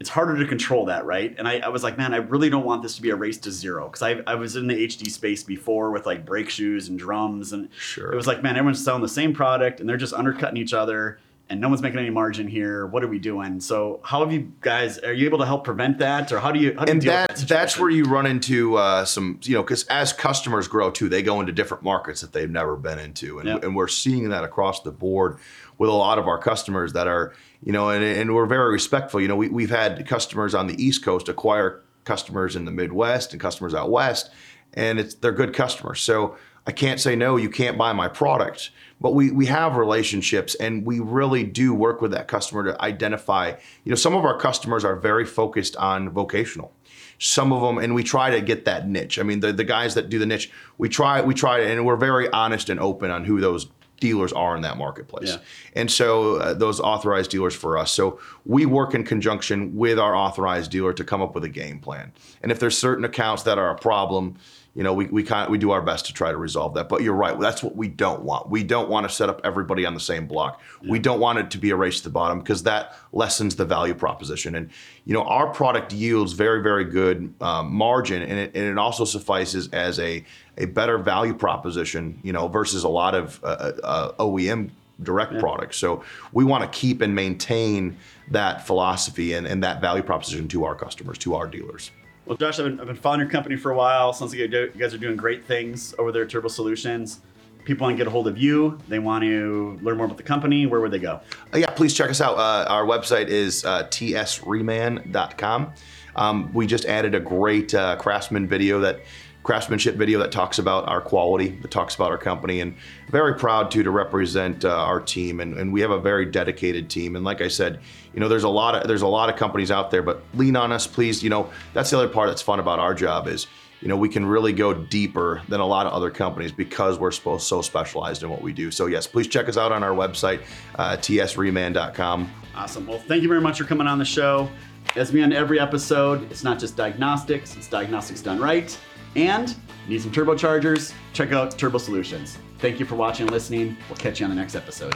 It's 0.00 0.10
harder 0.10 0.36
to 0.36 0.46
control 0.48 0.86
that, 0.86 1.04
right? 1.04 1.32
And 1.38 1.46
I, 1.46 1.60
I 1.60 1.68
was 1.68 1.84
like, 1.84 1.96
man, 1.96 2.12
I 2.12 2.16
really 2.16 2.50
don't 2.50 2.64
want 2.64 2.82
this 2.82 2.96
to 2.96 3.02
be 3.02 3.10
a 3.10 3.14
race 3.16 3.38
to 3.38 3.52
zero 3.52 3.86
because 3.86 4.02
I, 4.02 4.20
I 4.26 4.34
was 4.34 4.56
in 4.56 4.66
the 4.66 4.74
HD 4.74 5.08
space 5.08 5.44
before 5.44 5.92
with 5.92 6.06
like 6.06 6.26
brake 6.26 6.50
shoes 6.50 6.88
and 6.88 6.98
drums, 6.98 7.52
and 7.52 7.68
sure. 7.78 8.12
it 8.12 8.16
was 8.16 8.26
like, 8.26 8.42
man, 8.42 8.56
everyone's 8.56 8.82
selling 8.82 9.02
the 9.02 9.08
same 9.08 9.32
product 9.32 9.78
and 9.78 9.88
they're 9.88 9.96
just 9.96 10.12
undercutting 10.12 10.56
each 10.56 10.74
other 10.74 11.20
and 11.48 11.60
no 11.60 11.68
one's 11.68 11.82
making 11.82 11.98
any 11.98 12.10
margin 12.10 12.48
here. 12.48 12.86
What 12.86 13.04
are 13.04 13.08
we 13.08 13.18
doing? 13.18 13.60
So 13.60 14.00
how 14.02 14.20
have 14.20 14.32
you 14.32 14.52
guys? 14.60 14.98
Are 14.98 15.12
you 15.12 15.26
able 15.26 15.38
to 15.38 15.46
help 15.46 15.64
prevent 15.64 15.98
that, 15.98 16.32
or 16.32 16.40
how 16.40 16.50
do 16.50 16.58
you? 16.58 16.74
How 16.78 16.84
do 16.84 16.92
and 16.92 17.02
you 17.02 17.10
that, 17.10 17.36
that 17.36 17.48
that's 17.48 17.78
where 17.78 17.90
you 17.90 18.04
run 18.04 18.26
into 18.26 18.76
uh, 18.76 19.04
some, 19.04 19.38
you 19.42 19.54
know, 19.54 19.62
because 19.62 19.84
as 19.84 20.12
customers 20.12 20.68
grow 20.68 20.90
too, 20.90 21.08
they 21.08 21.22
go 21.22 21.40
into 21.40 21.52
different 21.52 21.82
markets 21.82 22.20
that 22.20 22.32
they've 22.32 22.50
never 22.50 22.76
been 22.76 22.98
into, 22.98 23.38
and, 23.38 23.48
yep. 23.48 23.64
and 23.64 23.76
we're 23.76 23.88
seeing 23.88 24.30
that 24.30 24.44
across 24.44 24.80
the 24.80 24.92
board 24.92 25.38
with 25.78 25.90
a 25.90 25.92
lot 25.92 26.18
of 26.18 26.28
our 26.28 26.38
customers 26.38 26.92
that 26.92 27.06
are, 27.08 27.34
you 27.62 27.72
know, 27.72 27.90
and, 27.90 28.04
and 28.04 28.34
we're 28.34 28.46
very 28.46 28.72
respectful. 28.72 29.20
You 29.20 29.28
know, 29.28 29.36
we, 29.36 29.48
we've 29.48 29.70
had 29.70 30.06
customers 30.06 30.54
on 30.54 30.66
the 30.68 30.82
East 30.82 31.04
Coast 31.04 31.28
acquire 31.28 31.82
customers 32.04 32.56
in 32.56 32.64
the 32.64 32.70
Midwest 32.70 33.32
and 33.32 33.40
customers 33.40 33.74
out 33.74 33.90
west, 33.90 34.30
and 34.74 34.98
it's 34.98 35.14
they're 35.14 35.32
good 35.32 35.54
customers. 35.54 36.00
So 36.00 36.36
I 36.66 36.72
can't 36.72 37.00
say 37.00 37.16
no. 37.16 37.36
You 37.36 37.50
can't 37.50 37.76
buy 37.76 37.92
my 37.92 38.08
product. 38.08 38.70
But 39.00 39.14
we 39.14 39.32
we 39.32 39.46
have 39.46 39.76
relationships 39.76 40.54
and 40.54 40.86
we 40.86 41.00
really 41.00 41.42
do 41.42 41.74
work 41.74 42.00
with 42.00 42.12
that 42.12 42.28
customer 42.28 42.62
to 42.64 42.80
identify 42.80 43.54
you 43.84 43.90
know 43.90 43.96
some 43.96 44.14
of 44.14 44.24
our 44.24 44.38
customers 44.38 44.84
are 44.84 44.94
very 44.94 45.24
focused 45.24 45.76
on 45.76 46.10
vocational. 46.10 46.72
Some 47.18 47.52
of 47.52 47.62
them 47.62 47.78
and 47.78 47.94
we 47.94 48.04
try 48.04 48.30
to 48.30 48.40
get 48.40 48.64
that 48.66 48.88
niche. 48.88 49.18
I 49.18 49.24
mean 49.24 49.40
the, 49.40 49.52
the 49.52 49.64
guys 49.64 49.94
that 49.96 50.08
do 50.08 50.20
the 50.20 50.26
niche 50.26 50.52
we 50.78 50.88
try 50.88 51.20
we 51.20 51.34
try 51.34 51.58
and 51.60 51.84
we're 51.84 51.96
very 51.96 52.28
honest 52.30 52.70
and 52.70 52.78
open 52.78 53.10
on 53.10 53.24
who 53.24 53.40
those 53.40 53.66
dealers 53.98 54.32
are 54.32 54.56
in 54.56 54.62
that 54.62 54.76
marketplace. 54.76 55.30
Yeah. 55.30 55.38
and 55.74 55.88
so 55.88 56.36
uh, 56.36 56.54
those 56.54 56.80
authorized 56.80 57.30
dealers 57.30 57.54
for 57.54 57.78
us. 57.78 57.92
So 57.92 58.18
we 58.44 58.66
work 58.66 58.94
in 58.94 59.04
conjunction 59.04 59.76
with 59.76 59.96
our 59.96 60.16
authorized 60.16 60.72
dealer 60.72 60.92
to 60.92 61.04
come 61.04 61.22
up 61.22 61.36
with 61.36 61.44
a 61.44 61.48
game 61.48 61.78
plan. 61.78 62.12
And 62.42 62.50
if 62.50 62.58
there's 62.58 62.76
certain 62.76 63.04
accounts 63.04 63.44
that 63.44 63.58
are 63.58 63.70
a 63.70 63.76
problem 63.76 64.36
you 64.74 64.82
know, 64.82 64.94
we 64.94 65.06
we 65.06 65.22
kind 65.22 65.50
we 65.50 65.58
do 65.58 65.70
our 65.70 65.82
best 65.82 66.06
to 66.06 66.14
try 66.14 66.30
to 66.30 66.36
resolve 66.38 66.74
that. 66.74 66.88
But 66.88 67.02
you're 67.02 67.14
right. 67.14 67.38
That's 67.38 67.62
what 67.62 67.76
we 67.76 67.88
don't 67.88 68.22
want. 68.22 68.48
We 68.48 68.62
don't 68.62 68.88
want 68.88 69.06
to 69.06 69.14
set 69.14 69.28
up 69.28 69.40
everybody 69.44 69.84
on 69.84 69.92
the 69.92 70.00
same 70.00 70.26
block. 70.26 70.62
Yeah. 70.80 70.90
We 70.90 70.98
don't 70.98 71.20
want 71.20 71.38
it 71.38 71.50
to 71.50 71.58
be 71.58 71.70
a 71.70 71.76
race 71.76 71.98
to 71.98 72.04
the 72.04 72.10
bottom 72.10 72.38
because 72.38 72.62
that 72.62 72.96
lessens 73.12 73.56
the 73.56 73.66
value 73.66 73.94
proposition. 73.94 74.54
And 74.54 74.70
you 75.04 75.12
know, 75.12 75.24
our 75.24 75.52
product 75.52 75.92
yields 75.92 76.32
very 76.32 76.62
very 76.62 76.84
good 76.84 77.34
um, 77.42 77.72
margin, 77.72 78.22
and 78.22 78.38
it 78.38 78.52
and 78.54 78.64
it 78.64 78.78
also 78.78 79.04
suffices 79.04 79.68
as 79.74 79.98
a 80.00 80.24
a 80.56 80.64
better 80.64 80.96
value 80.96 81.34
proposition. 81.34 82.18
You 82.22 82.32
know, 82.32 82.48
versus 82.48 82.84
a 82.84 82.88
lot 82.88 83.14
of 83.14 83.40
uh, 83.44 83.46
uh, 83.46 83.72
uh 83.84 84.12
OEM 84.24 84.70
direct 85.02 85.34
yeah. 85.34 85.40
products. 85.40 85.76
So 85.76 86.02
we 86.32 86.44
want 86.44 86.62
to 86.64 86.78
keep 86.78 87.02
and 87.02 87.14
maintain 87.14 87.96
that 88.30 88.66
philosophy 88.66 89.34
and, 89.34 89.46
and 89.46 89.62
that 89.64 89.80
value 89.80 90.02
proposition 90.02 90.48
to 90.48 90.64
our 90.64 90.74
customers, 90.74 91.18
to 91.18 91.34
our 91.34 91.46
dealers. 91.46 91.90
Well, 92.24 92.36
Josh, 92.36 92.60
I've 92.60 92.66
been, 92.66 92.80
I've 92.80 92.86
been 92.86 92.94
following 92.94 93.20
your 93.20 93.28
company 93.28 93.56
for 93.56 93.72
a 93.72 93.76
while. 93.76 94.12
Sounds 94.12 94.32
like 94.32 94.38
you 94.38 94.72
guys 94.78 94.94
are 94.94 94.98
doing 94.98 95.16
great 95.16 95.44
things 95.44 95.92
over 95.98 96.12
there 96.12 96.22
at 96.22 96.30
Turbo 96.30 96.48
Solutions. 96.48 97.20
People 97.64 97.84
want 97.84 97.94
to 97.94 97.98
get 97.98 98.06
a 98.06 98.10
hold 98.10 98.28
of 98.28 98.38
you. 98.38 98.78
They 98.88 99.00
want 99.00 99.22
to 99.24 99.78
learn 99.82 99.96
more 99.96 100.06
about 100.06 100.18
the 100.18 100.22
company. 100.22 100.66
Where 100.66 100.80
would 100.80 100.92
they 100.92 100.98
go? 101.00 101.20
Uh, 101.52 101.58
yeah, 101.58 101.70
please 101.70 101.94
check 101.94 102.10
us 102.10 102.20
out. 102.20 102.36
Uh, 102.36 102.66
our 102.68 102.84
website 102.84 103.26
is 103.26 103.64
uh, 103.64 103.84
tsreman.com. 103.88 105.72
Um, 106.14 106.52
we 106.52 106.66
just 106.66 106.84
added 106.84 107.14
a 107.14 107.20
great 107.20 107.74
uh, 107.74 107.96
Craftsman 107.96 108.46
video 108.46 108.80
that 108.80 109.00
craftsmanship 109.42 109.96
video 109.96 110.18
that 110.20 110.30
talks 110.32 110.58
about 110.58 110.88
our 110.88 111.00
quality, 111.00 111.48
that 111.62 111.70
talks 111.70 111.94
about 111.94 112.10
our 112.10 112.18
company, 112.18 112.60
and 112.60 112.76
very 113.10 113.34
proud 113.34 113.70
to 113.72 113.82
to 113.82 113.90
represent 113.90 114.64
uh, 114.64 114.70
our 114.70 115.00
team. 115.00 115.40
And, 115.40 115.56
and 115.58 115.72
we 115.72 115.80
have 115.80 115.90
a 115.90 116.00
very 116.00 116.26
dedicated 116.26 116.88
team. 116.88 117.16
And 117.16 117.24
like 117.24 117.40
I 117.40 117.48
said, 117.48 117.80
you 118.14 118.20
know, 118.20 118.28
there's 118.28 118.44
a 118.44 118.48
lot 118.48 118.74
of 118.74 118.86
there's 118.86 119.02
a 119.02 119.06
lot 119.06 119.28
of 119.28 119.36
companies 119.36 119.70
out 119.70 119.90
there, 119.90 120.02
but 120.02 120.22
lean 120.34 120.56
on 120.56 120.72
us, 120.72 120.86
please. 120.86 121.22
You 121.22 121.30
know, 121.30 121.50
that's 121.74 121.90
the 121.90 121.98
other 121.98 122.08
part 122.08 122.28
that's 122.28 122.42
fun 122.42 122.60
about 122.60 122.78
our 122.78 122.94
job 122.94 123.26
is 123.26 123.46
you 123.82 123.88
know, 123.88 123.96
we 123.96 124.08
can 124.08 124.24
really 124.24 124.52
go 124.52 124.72
deeper 124.72 125.42
than 125.48 125.58
a 125.58 125.66
lot 125.66 125.86
of 125.86 125.92
other 125.92 126.08
companies 126.08 126.52
because 126.52 127.00
we're 127.00 127.10
so 127.10 127.60
specialized 127.62 128.22
in 128.22 128.30
what 128.30 128.40
we 128.40 128.52
do. 128.52 128.70
So 128.70 128.86
yes, 128.86 129.08
please 129.08 129.26
check 129.26 129.48
us 129.48 129.56
out 129.56 129.72
on 129.72 129.82
our 129.82 129.90
website, 129.90 130.42
uh, 130.76 130.96
tsreman.com. 130.96 132.30
Awesome. 132.54 132.86
Well, 132.86 133.00
thank 133.00 133.22
you 133.22 133.28
very 133.28 133.40
much 133.40 133.58
for 133.58 133.64
coming 133.64 133.88
on 133.88 133.98
the 133.98 134.04
show. 134.04 134.48
As 134.94 135.12
we 135.12 135.20
end 135.20 135.32
every 135.32 135.58
episode, 135.58 136.30
it's 136.30 136.44
not 136.44 136.60
just 136.60 136.76
diagnostics, 136.76 137.56
it's 137.56 137.66
diagnostics 137.66 138.22
done 138.22 138.38
right. 138.38 138.78
And 139.16 139.54
need 139.88 140.00
some 140.00 140.12
turbochargers? 140.12 140.94
Check 141.12 141.32
out 141.32 141.58
Turbo 141.58 141.78
Solutions. 141.78 142.38
Thank 142.58 142.78
you 142.78 142.86
for 142.86 142.94
watching 142.94 143.24
and 143.24 143.32
listening. 143.32 143.76
We'll 143.88 143.96
catch 143.96 144.20
you 144.20 144.26
on 144.26 144.30
the 144.30 144.36
next 144.36 144.54
episode. 144.54 144.94